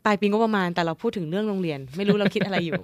[0.04, 2.80] ปลายปีงบประมาณแต่เราพูดถึงเรื่องโรงเรียน ไม่รู้เราคิดอะไรอยู่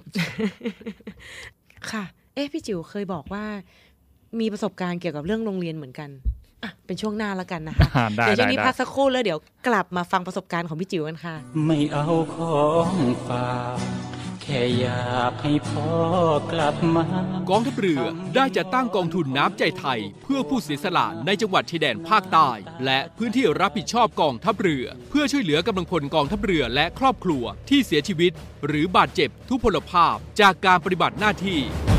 [1.91, 2.03] ค่ะ
[2.33, 3.43] เอ๊ะพี่จิ๋วเคยบอกว่า
[4.39, 6.23] มีประสบการณ์เกี่ยวกับเรื่องโรงเรียนเหมือนกันอะ
[6.85, 11.35] เป็นช่วงหน้าแล้วกันนะคะอ่าได้เดี๋ยวช่วได้งนี้ได้พักสักครู่แล้วเดี๋ยวกลับมาฟังประสบการณ์ของพี่จิ๋วกันค่ะ
[11.65, 12.93] ไม่เอาของ
[13.27, 13.77] ฝาก
[14.41, 15.91] แค่อยากให้พ่อ
[16.51, 17.05] กลับมา
[17.49, 18.03] กองทัพเรือ
[18.35, 22.49] ได้จัดตั้งกองทุนน้ำใจไทย เพื่อผู้เสียสละในจังหวัดชายแดนภาคใต้
[22.85, 28.31] และพื้นที่รับผิดชอบกองทัพเรือ เพื่อช่วยเหลือกำลังพลกองทัพเรือและครอบครัวที่เสียชีวิต
[28.67, 31.59] หรือบาดเจ็บทุพพลภาพจากการปฏิบัติหน้าที่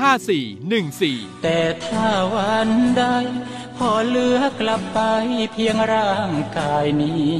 [0.00, 3.04] 5414 แต่ถ้าวันใด
[3.76, 5.00] พอเลือกลับไป
[5.52, 7.32] เพียงร่างกายนี้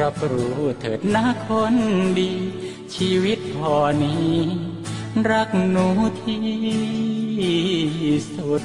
[0.00, 1.76] รับรู้เถิดนะคน
[2.18, 2.32] ดี
[2.94, 4.36] ชีวิตพอนี้
[5.30, 5.86] รักหนู
[6.22, 6.46] ที่
[8.34, 8.64] สุด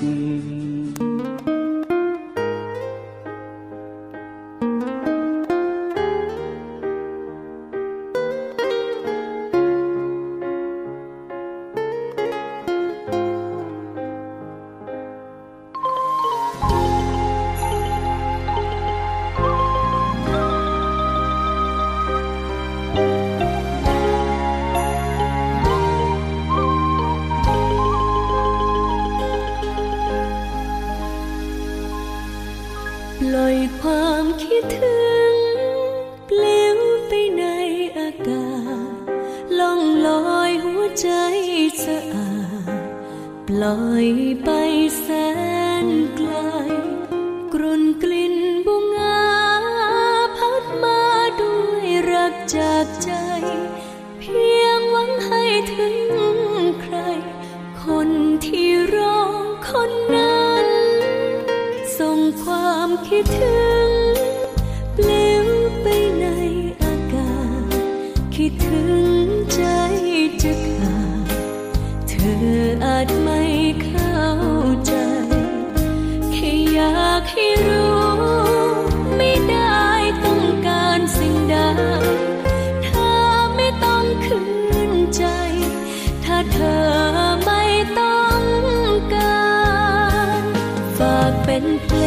[91.54, 92.03] Em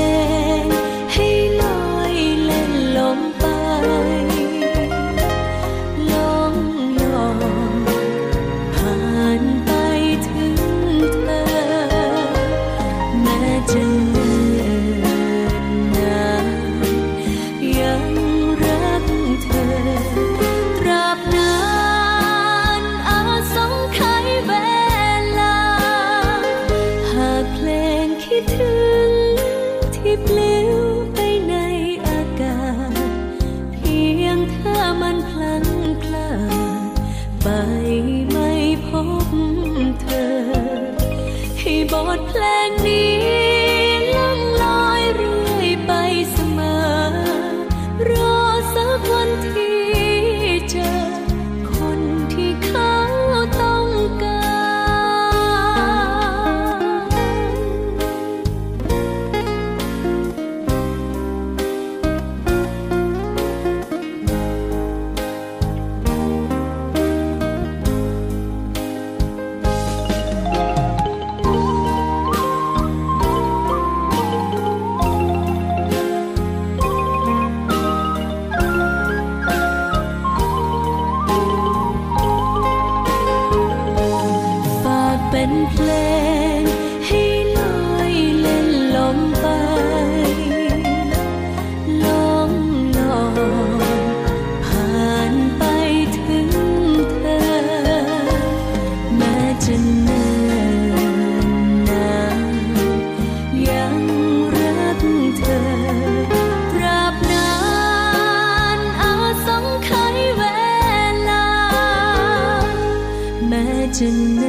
[113.99, 114.46] to know.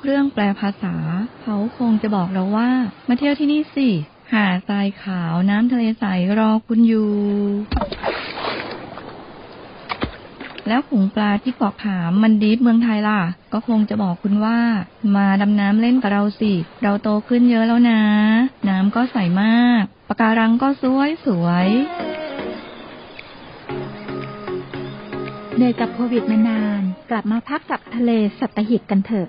[0.00, 0.94] เครื่องแปลภาษา
[1.42, 2.70] เขาคงจะบอกเราว่า
[3.08, 3.88] มาเที่ยวที่นี่สิ
[4.32, 6.04] หาดทรายขาวน้ำทะเลใส
[6.38, 7.12] รอคุณอยู่
[10.68, 13.20] แล้วผงปลาที่เกาะขามมันดีเมืองไทยล่ะ
[13.52, 14.58] ก็คงจะบอกคุณว่า
[15.16, 18.00] มาดำน้ำเล่นกับเราสิ เราโตขึ้นเยอะแล้วนะ
[18.68, 21.68] น้ำก็ใสมากปะการังก็สวยสวย
[25.56, 29.28] เหนื่อยกับโควิดมานาน กลับมาพักกับทะเลสัตหิบกันเถอะ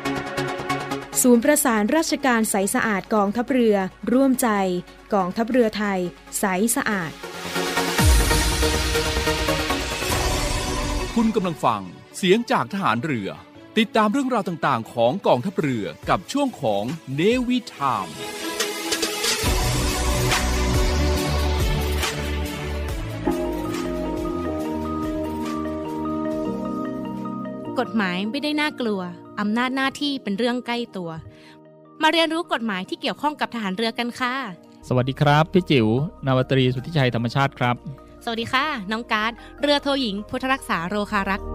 [1.19, 3.75] ศูนย์ประสานราชการใสสะอาดกองทัพเรือ
[4.13, 4.49] ร่วมใจ
[5.13, 5.99] กองทัพเรือไทย
[6.39, 6.45] ใส
[6.75, 7.11] สะอาด
[11.15, 11.81] คุณกำลังฟัง
[12.17, 13.29] เสียงจากทหารเรือ
[13.77, 16.83] ติดตามเรื่องราวต่างๆ ของกองทัพเรือกับช่วงของ
[17.19, 18.11] Navy Time
[27.79, 29.01] กฎหมายไม่ได้น่ากลัว
[29.41, 31.09] อำนาจหน้าที่เป็นเรื่องใกล้ตัว
[32.01, 34.33] มาเรียนรู้กฎหมายที่เกี่ยวข้องกับทหารเรือกันค่ะ
[34.87, 35.87] สวัสดีครับ พี่จิ๋ว
[36.25, 37.75] นาวาตรีสุทธิชัยธรรมชาติครับ
[38.25, 39.31] สวัสดีค่ะ น้องการ์ด
[39.61, 41.47] เรือโทหญิง พุทธรักษาโรคารักษ์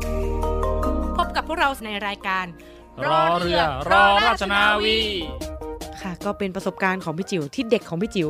[1.16, 2.46] พบกับพวกเราในรายการ
[3.06, 3.60] รอเรือ
[3.90, 4.98] รอราชนาวี
[6.02, 8.28] ค่ะ ก็เป็นประสบการณ์ของพี่จิ๋วที่เด็กของพี่จิ๋ว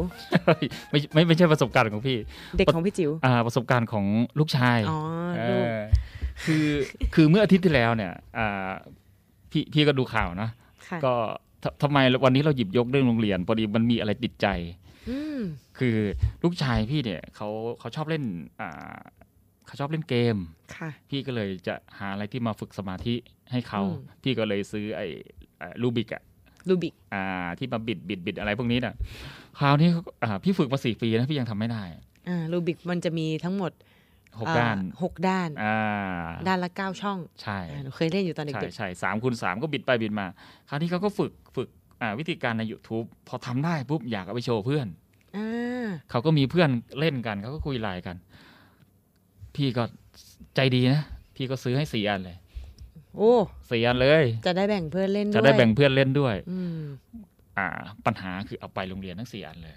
[0.90, 2.18] ไม่ไม่ไม่ใช่ประสบการณ์ของพี่
[2.58, 4.04] เด็กของพี่จิ๋วอ่าประสบการณ์ของ
[4.38, 4.98] ลูกชายอ๋อ
[5.36, 5.70] เอลูกอ
[6.44, 6.66] คือ
[7.14, 8.72] คือเมื่ออาทิตย์ที่แล้วเนี่ยอ่า
[9.50, 10.48] พี่พี่ก็ดูข่าวนะ
[10.88, 11.14] ค่ะก็
[11.62, 14.46] ททำไมวันนี้เราหยิบยกเรื่องโรงเรียนพอดีมันมีอะไรติดใจ
[15.08, 15.40] อืม
[15.78, 15.96] คือ
[16.42, 17.48] ลูกชายพี่เนี่ยเขา
[17.80, 18.24] เขาชอบเล่น
[18.60, 18.96] อ่า
[19.66, 20.36] เขาชอบเล่นเกม
[20.76, 23.14] ค่ะพี่ก็เลยจะหาอะไรที่มาฝึกสมาธิ
[23.52, 25.06] ให้เขาอืมพี่ก็เลยซื้อไอ้
[25.82, 26.22] ลูบิกอะ
[26.68, 27.24] ลูบิกอ่า
[27.58, 28.94] ที่มาบิดบิดบิดอะไรพวกนี้น่ะ
[29.58, 29.88] คราวนี้
[30.22, 31.82] อ่าพี่ฝึกมาสี่ปีนะพี่ยังทำไม่ได้
[32.28, 33.72] อ่าลูบิกมันจะมีทั้งหมด
[34.40, 35.76] หกอ่ด้านหกด้านอ่า
[36.48, 40.26] ด้านละเก้าช่องใช่อ่าหนูเคยเล่นอยู่ตอนใช่เด็กใช่สามคูณสามก็บิดไปบิดมา
[40.68, 41.68] คราวนี้เขาก็ฝึกฝึก
[42.00, 48.16] อ่าวิธีการใน YouTube พอทำได้ปุ๊บอยากเอาไปโชว์เพื่อนๆอ่าเขาก็มีเพื่อนเล่นกันเขาก็คุยไลน์กัน
[49.54, 49.84] พี่ก็
[50.56, 51.02] ใจดีนะ
[51.36, 52.36] พี่ก็ซื้อให้สี่อันเลย
[53.16, 53.34] โอ้
[53.70, 56.34] สี่อันเลย จะได้แบ่งเพื่อนเล่นด้วยจะได้แบ่งเพื่อนเล่นด้วย
[57.58, 59.74] อืมอ่า ปัญหาคือเอาไปโรงเรียนทั้งสี่อันเลย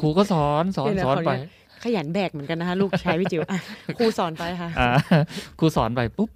[0.00, 1.40] ครูก็สอนสอนเดี๋ยวนะสอนขออนุไปญาต
[1.84, 3.60] ขยันแบกเหมือนกันนะคะลูกชายพี่จิ๋วอะ
[3.98, 4.90] ครูสอนไปค่ะอ่า
[5.58, 6.30] ครูสอนไปปุ๊บ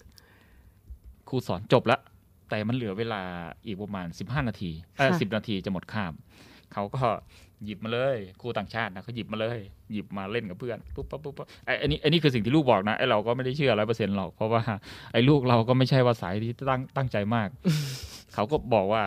[1.29, 1.99] ครูสอนจบละ
[2.51, 3.23] แต่มันเหลือเวลา
[3.67, 6.13] อีกประมาณสิบห้านาทีเออค่ะสิบนาทีจะหมดคาบ
[6.73, 7.05] เขาก็
[7.65, 9.59] หยิบมาเลยครูต่างชาตินะเขาหยิบมาเลย
[9.93, 14.63] หยิบมาเล่นกับเพื่อนปุ๊บปั๊บปุ๊บปั๊บไอ้ไอ้นี่ไอ้นี่คือสิ่งที่ลูกบอกนะไอ้เราก็ไม่ได้เชื่อร้อยเปอร์เซ็นต์หรอกเพราะว่า
[15.13, 17.49] ไอ้ลูกเราก็ไม่ใช่ว่าสายที่ตั้งตั้งใจมาก
[18.37, 19.03] เขาก็บอกว่า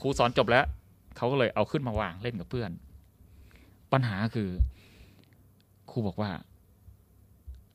[0.00, 0.64] ครูสอนจบแล้ว
[1.16, 2.70] เขาก็เลยเอาขึ้นมาวางเล่นกับเพื่อน
[3.92, 4.48] ปัญหาคือ
[5.90, 6.30] ครูบอกว่า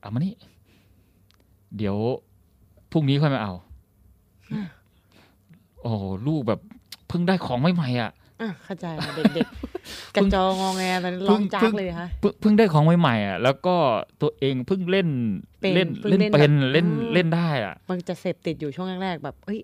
[0.00, 0.34] เอามานี่
[1.76, 1.96] เดี๋ยว
[2.92, 3.52] พรุ่งนี้ค่อยมาเอา
[5.80, 6.60] โอ้โหลูกแบบ
[7.08, 9.69] เพิ่งได้ของใหม่ๆอะอะเข้าใจค่ะเด็กๆ
[10.16, 13.76] กระจองงอแงมันร้องจากเลยค่ะเพิ่งเพิ่งได้ของใหม่ๆอะแล้วก็
[14.22, 15.08] ตัวเองเพิ่งเล่น
[15.60, 19.58] เป็นเล่นเพิ่งเล่นเล่นเป็นแบบเล่นอืมเล่นได้อะมันจะเสพติดอยู่ช่วงแรกๆแบบเอ้ย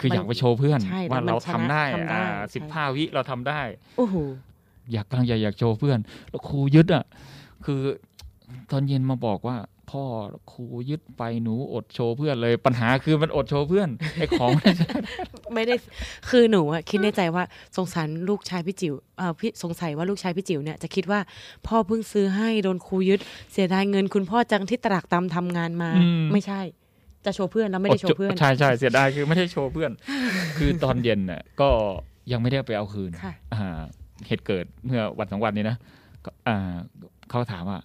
[0.00, 3.60] คือมันอยากไปโชว์เพื่อนใช่แล้วว่ามันเราทำได้ชนะทำได้อ่าใช่สิบห้าวิเราทำได้
[3.98, 4.16] โอ้โห
[4.92, 5.98] อยากกำลังอยากอยากโชว์เพื่อน
[6.30, 7.04] แล้วครูยึดอะ
[7.64, 7.80] คือ
[8.70, 9.56] ตอนเย็นมาบอกว่า
[9.90, 10.04] พ่อ
[10.52, 14.74] ครูยึดไปหนูอดโชว์เพื่อนเลย ปัญหาคือมันอดโชว์เพื่อนไอ้ของมัน
[15.54, 15.74] ไม่ได้
[16.30, 17.44] คือหนูอะคิดในใจว่า
[17.76, 21.20] สงสารลูกชายพี่จิ๋วเออพี่สงสัยว่าลูกชายพี่จิ๋วเนี่ยจะคิดว่า
[21.66, 23.20] พ่อเพิ่งซื้อให้โดนครูยึด
[23.52, 26.60] เสียดายเงินคุณพ่อจังที่ตรากตำทำงานมาอืมไม่ใช่
[27.24, 29.90] จะโชว์เพื่อนแล้วไม่ได้โชว์เพื่อนใช่ใช่เสียดายคือไม่ได้โชว์เพื่อน
[30.58, 31.68] คือตอนเย็นน่ะก็
[32.32, 33.80] ยังไม่ได้ไปเอาคืนค่ะอ่า
[34.26, 35.76] เหตุเกิดเมื่อวันสองวันนี้นะ
[36.24, 36.74] ก็อ่า
[37.30, 37.78] เขาถามว่า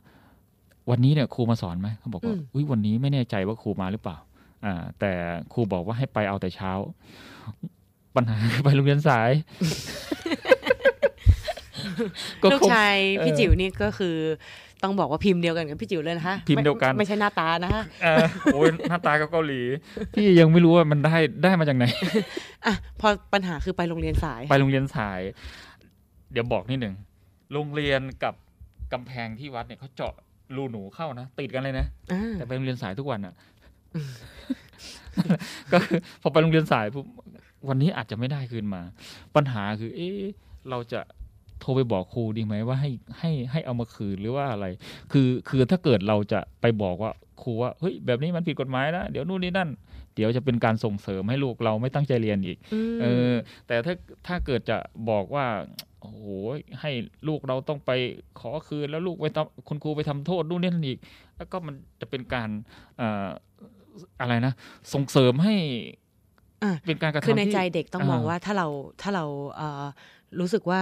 [0.89, 4.17] วันนี้เนี่ยครูมาสอนไหมเขาบอกว่าอืมอุ้ยวันนี้ไม่แน่ใจว่าครูมาหรือเปล่า
[4.65, 5.11] อ่า แต่
[5.53, 6.71] ครูบอกว่าให้ไปเอาแต่เช้า
[8.15, 9.31] ปัญหาคือไปโรงเรียนสาย
[12.41, 14.15] ก็ลูกคงชายเออพี่จิ๋วนี่ก็คือ
[14.83, 19.61] ต้องบอกว่าพิมพ์เดียวกันกับพี่จิ๋วเลยนะคะพิมพ์เดียวกันไไม่ใช่หน้าตานะคะเออโอ้ยหน้าตาก็เกาหลี
[20.13, 21.85] พี่ยังไม่รู้ว่ามันได้ได้มาจากไหน
[22.65, 25.19] อะพอปัญหาคือไปโรงเรียนสาย ไปโรงเรียนสาย
[26.31, 26.95] เดี๋ยวบอกนิดหนึ่ง
[27.53, 28.33] โรงเรียนกับ
[28.93, 30.13] กำแพงที่วัดเนี่ยเขาเจาะ
[30.57, 33.33] รูหนูเข้านะ ติดกันเลยนะอ่าแต่ไปโรงเรียนสายทุกวันอะ
[35.71, 37.05] ก็คือพอไปโรงเรียนสายปุ๊บ
[37.69, 38.81] วันนี้อาจจะไม่ได้คืนมา
[39.35, 40.21] ปัญหาคือ เอ๊ะ
[40.69, 41.01] เราจะ
[41.59, 44.65] โทรไปบอกครูดีไหมว่าให้ให้ให้เอามาคืนหรือว่าอะไร
[45.11, 49.69] คือคือถ้าเกิดเราจะไปบอกว่าครูว่าเฮ้ยแบบนี้มันผิดกฎหมายนะเดี๋ยวนู่นนี่นั่น
[50.15, 52.57] เดี๋ยวจะเป็นการส่งเสริมให้ลูกเราไม่ตั้งใจเรียนอีก
[52.93, 53.33] มเออ
[53.67, 53.95] แต่ถ้า
[54.27, 54.77] ถ้าเกิดจะ
[55.09, 55.45] บอกว่า
[56.01, 56.23] โอ้โห
[56.81, 56.91] ให้
[57.27, 57.91] ลูกเราต้องไป
[58.39, 60.99] ขอคืนแล้วลูกไปทำคุณครูไปทำโทษนู่นนี่นั่นอีก
[61.37, 62.49] แล้วก็มันจะเป็นการ
[62.97, 63.27] เอ่อ
[64.21, 64.53] อะไรนะ
[64.93, 65.55] ส่งเสริมให้
[66.63, 68.67] อะเป็นการกระทำคือในที่ใจเด็กต้องมองอ่าว่าถ้าเรา
[69.01, 69.25] ถ้าเรา
[69.55, 69.83] เอ่อ
[70.39, 70.81] รู้สึกว่า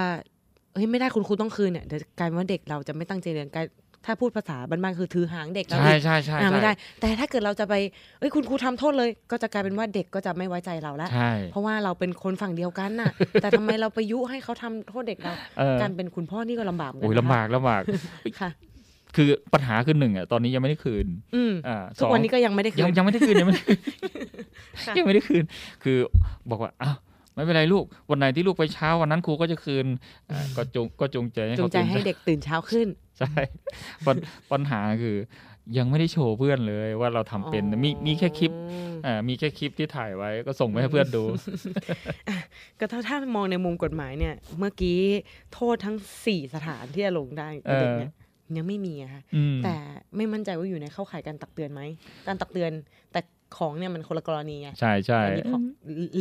[0.73, 3.65] เฮ้ยไม่ได้คุณครูต้องคืนเนี่ยเดี๋ยวกลายเป็นว่าเด็กเราจะไม่ตั้งใจเรียนกลาย
[4.05, 7.73] ถ้าพูดภาษาบ้านๆคือถือหางเด็กแล้วใช่อีกใช่ใช่อ่าไม่ได้ใช่แต่ถ้าเกิดเราจะไป
[8.19, 17.81] เอ้ยคุณครูทำโทษเลย ก็จะกลายเป็นว่าเด็กก็จะไม่ไว้ใจเราแล้วใช่เพราะว่าเราเป็นคนฝั่งเดียวกันน่ะ แต่ทำไมเราไปยุให้เขาทำโทษเด็กเราเออการเป็นคุณพ่อนี่ก็ลำบากเหมือนโอ้ยกันนะคะลำบากลำบาก
[18.41, 18.49] ค่ะ
[19.15, 23.79] คือปัญหาคือหนึ่งอะตอนนี้ยังไม่ได้คืนอืมอ่าทุกวันนี้ก็ยังไม่ได้คืนยังยังไม่ได้คืนยังไม่ได้คืน
[24.85, 25.43] ค่ะยังไม่ได้คืน
[25.83, 25.97] คือ
[26.49, 26.95] บอกว่าอ้าว
[27.39, 29.85] ไม่เป็นไรลูกวันไหนที่ลูกไปเช้าวันนั้นครูก็จะคืน
[30.31, 32.87] อ่าก็จงก็จงใจให้จงเขาใจตื่นให้เด็กตื่นเช้าขึ้น
[33.19, 33.33] ใช่
[34.05, 34.15] ปัญ
[34.51, 35.17] ปัญหาคือ
[35.77, 38.51] ยังไม่ได้โชว์เพื่อนเลยว่าเราทำเป็นอ๋อมีมีแค่คลิป
[39.05, 41.23] อ่ามีแค่คลิปที่ถ่ายไว้ก็ส่งไปให้เพื่อนดู
[42.79, 44.99] ก็ถ้าถ้ามองในมุมกฎหมายเนี่ย เมื่อกี้
[45.53, 48.11] โทษทั้งสี่สถานที่จะลงได้กับเด็กเนี่ย
[48.57, 49.75] ยังไม่มีอะค่ะอืมแต่
[50.15, 51.81] ไม่มั่นใจว่าอยู่ในเข้าข่ายการตักเตือนไหม
[52.27, 52.71] การตักเตือน
[53.11, 53.21] แต่
[53.57, 55.63] ของเนี่ยมันคนละกรณีไงใช่ใช่อันนี้ของ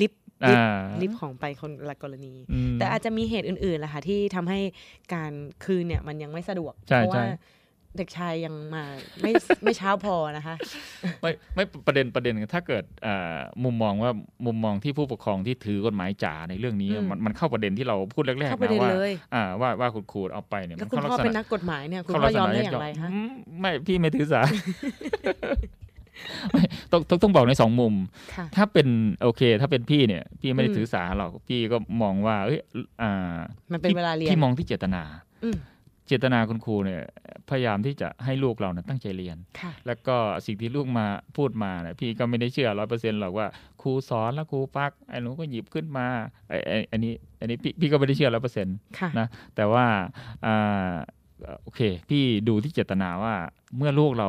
[0.00, 4.60] ลิฟ ต์ลิฟอ่าต์ลิฟต์ของไปคนละกรณีอืมแต่อาจจะมีเหตุอื่นๆแหละค่ะที่ทำให้
[5.14, 5.32] การ
[5.64, 7.26] คืนเนี่ยมันยังไม่สะดวกใช่เพราะว่าใช่
[7.96, 8.84] เด็กชายยังมา
[9.20, 9.32] ไม่
[9.64, 10.54] ไม่เช้าพอนะคะ
[11.22, 14.10] ไม่ไม่ประเด็นประเด็นถ้าเกิดอ่ามุมมองว่า
[14.46, 25.66] มุมมองที่ผู้ปกครองที่ถือกฎหมายจ๋าในเรื่องนี้อืมมันมันเข้าประเด็นที่เราพูดแรกๆเข้าประเด็นะนว่าเลยอ่าว่าว่าคุณครูเอาไปเนี่ยแล้วมันคุณเข้าพ่อลักษเป็นณะนักกฎหมายเนี่ยคุณเข้าพ่ลัอกยษอมณะได้อย่างไรคะอืมไม่พี่ไม่ถือสาไม่
[26.92, 27.94] ต้องต้องต้องบอกในสองมุม
[28.34, 28.88] ค่ะถ้าเป็น
[29.22, 32.60] โอเค ถ้าเป็นพี่เนี่ย พี่ไม่ได้อืมถือสาหรอกพี่ก็มองว่าเอ้ย
[33.02, 33.36] อ่า
[33.72, 35.02] มันเป็นพี่เวลาเรียนพี่มองที่เจตนา
[35.44, 35.58] อืม
[36.06, 37.02] เจตนาคุณครูเนี่ย
[37.50, 40.16] พยายามที่จะให้ลูกเราเนี่ยตั้งใจเรียนค่ะแล้วก็
[40.46, 41.06] สิ่งที่ลูกมา
[41.36, 43.46] พูดมาเนี่ยพี่ก็ไม่ได้เชื่อร้อยเปอร์เซ็นต์หรอกว่า
[43.82, 46.06] ครูสอนแล้วครูปักไอ้หนูก็หยิบขึ้นมา
[46.48, 49.86] ไอ้ไอ้อันนี้ อันนี้พี่พี่ก็ไม่ได้เชื่อร้อยเปอร์เซ็นต์ค่ะนะแต่ว่า
[50.46, 50.92] อ่า
[51.62, 53.34] โอเค พี่ดูที่เจตนาว่า
[53.76, 54.28] เมื่อลูกเรา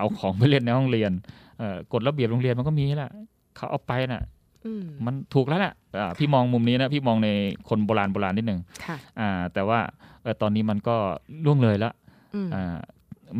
[0.00, 1.12] เอาของไปเล่นในห้องเรียน
[1.58, 3.10] เอ่อกฎระเบียบโรงเรียนมันก็มีแหละ
[3.56, 4.24] เขาเอาไปน่ะ
[4.66, 7.28] อืมมันถูกแล้วแหละอ่าพี่มองมุมนี้นะพี่มองใน
[7.68, 9.80] คนโบราณโบราณนิดหนึ่งค่ะอ่าแต่ว่า
[10.22, 10.96] เอ่อตอนนี้มันก็
[11.44, 11.92] ล่วงเลยแล้ว
[12.34, 12.76] อืมอ่า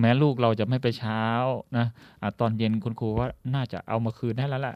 [0.01, 1.23] แม้ลูกเราจะไม่ไปเช้า
[1.79, 1.87] นะ
[2.23, 4.75] อ่าตอนเย็นคุณครูว่าน่าจะเอามาคืนได้แล้วล่ะ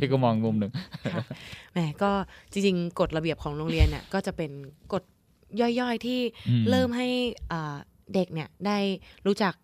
[0.00, 0.72] พี่ก็มองมุมหนึ่ง
[1.14, 1.24] ค่ะ
[1.72, 2.10] แหมก็
[2.52, 4.50] จริงๆกฎระเบียบของโรงเรียนเนี่ยก็จะเป็น
[4.92, 5.02] กฎ
[5.60, 7.08] ย่อยๆที่อืมเริ่มให้
[7.52, 7.76] อ่า
[8.14, 8.78] เด็กเนี่ยได้
[9.26, 9.54] รู้จัก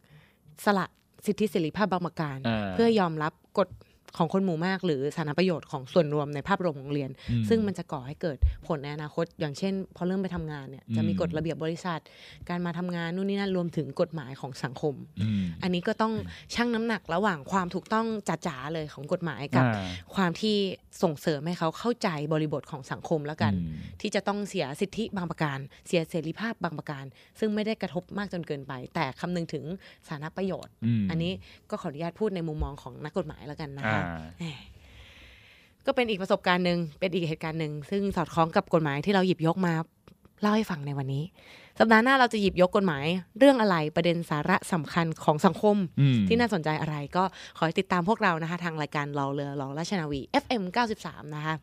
[0.65, 0.87] สละ
[1.25, 3.69] สิทธิเสรีภาพบางประการอ่าเพื่อยอมรับกฎ
[4.19, 8.37] ของคนหมู่มาก หรือสาธารณประโยชน์ของส่วนรวมในภาพรวมของโรงเรียนอืมซึ่งมันจะก่อให้เกิด
[8.67, 12.01] ผลในอนาคต อย่างเช่น พอเริ่มไปทำงานเนี่ยจะมีอืมกฎระเบียบบริษัท
[12.49, 16.13] การมาทำงานนู่นนี่นั่นรวมถึงกฎหมายของสังคมอืมอันนี้ก็ต้อง
[16.55, 20.57] ชั่งน้ำหนักระหว่างความถูกต้องจ๋าๆเลยของกฎหมายกับอ่าความที่
[21.03, 25.59] ส่งเสริมให้เขาเข้าใจบริบทของสังคมแล้วกันอืมที่จะต้องเสียสิทธิบางประการ
[25.89, 27.05] เสียเสรีภาพบางประการ
[27.39, 29.65] ซึ่งไม่ได้กระทบมากจนเกินไป แต่คำนึงถึง
[30.09, 31.33] สาธารณประโยชน์อืมอันนี้
[31.71, 34.06] ก็ขออนุญาตพูดในมุมมองของนักกฎหมายแล้วกันนะอ่าคะแหม
[35.87, 39.75] ก็เป็นอีกประสบการณ์หนึ่งเป็นอีกเหตุการณ์หนึ่งซึ่งสอดคล้องกับกฎหมายที่เราหยิบยกมา
[40.41, 41.25] เล่าให้ฟังในวันนี้
[41.79, 43.05] สัปดาห์หน้าเราจะหยิบยกกฎหมาย
[43.39, 47.25] เรื่องอะไรประเด็นสาระสำคัญของสังคมอืมที่น่าสนใจอะไรก็
[47.57, 50.63] ขอให้ติดตามพวกเรานะคะ ทางรายการรอเรือรอราชนาวี FM
[50.99, 51.55] 93 นะคะ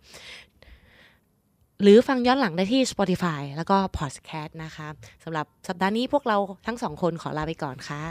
[1.81, 4.87] หรือฟังย้อนหลังได้ที่ Spotify แล้วก็ Podcast นะคะ
[5.23, 6.37] สำหรับสัปดาห์นี้พวกเรา
[6.67, 8.03] ทั้งสองคนขอลาไปก่อนค่ะ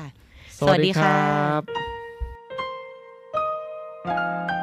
[0.59, 2.02] สวัสดีครับ
[4.05, 4.62] โ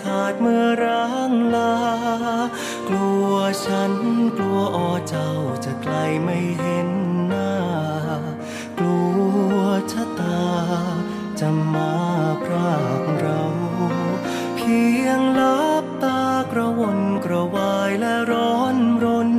[0.00, 1.74] ขาดเมื่อร้างลา
[2.88, 3.32] กลัว
[3.64, 3.92] ฉัน
[4.38, 5.32] กลัวอ๋อเจ้า
[5.64, 6.90] จะไกลไม่เห็น
[7.28, 7.54] หน้า
[8.78, 9.00] กลั
[9.54, 9.56] ว
[9.92, 10.44] ชะตา
[11.40, 11.92] จะมา
[12.44, 13.42] พรากเรา
[14.56, 16.22] เพียงลับตา
[16.52, 19.32] กระวนกระวายและร้อนรน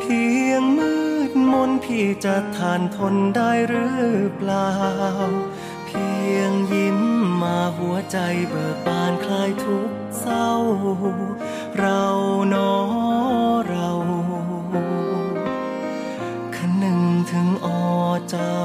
[0.00, 0.92] เพียงมื
[1.30, 4.70] ดมนพี่จะทานทนได้หรือเปล่า
[5.86, 6.98] เพียงยิ้ม
[7.46, 8.18] มาหัวใจ
[8.48, 9.90] เบิกบานคลายทุก
[10.20, 10.50] เศร้า
[11.78, 12.04] เรา
[12.48, 12.72] เนอ
[13.68, 13.90] เรา
[16.56, 17.66] คนึงถึงอ
[18.30, 18.62] เจ้า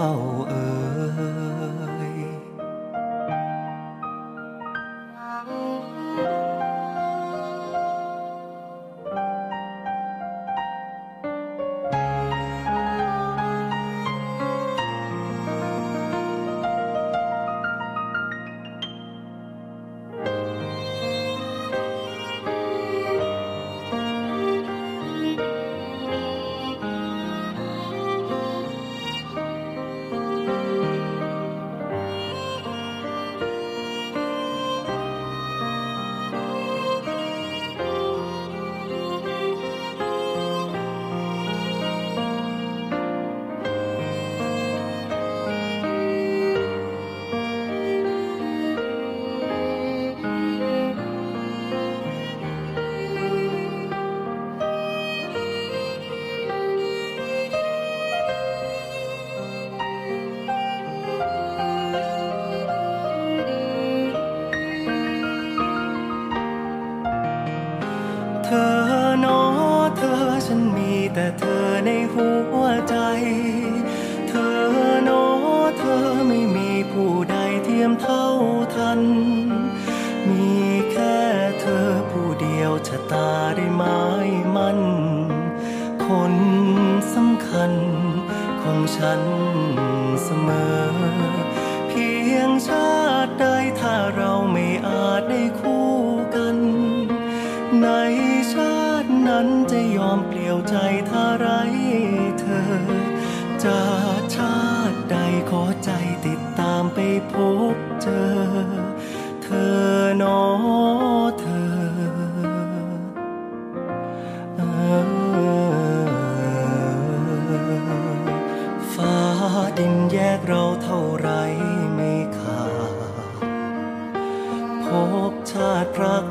[88.95, 89.50] ฉัน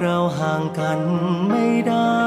[0.01, 1.01] เราห่างกัน
[1.49, 2.20] ไม่ได้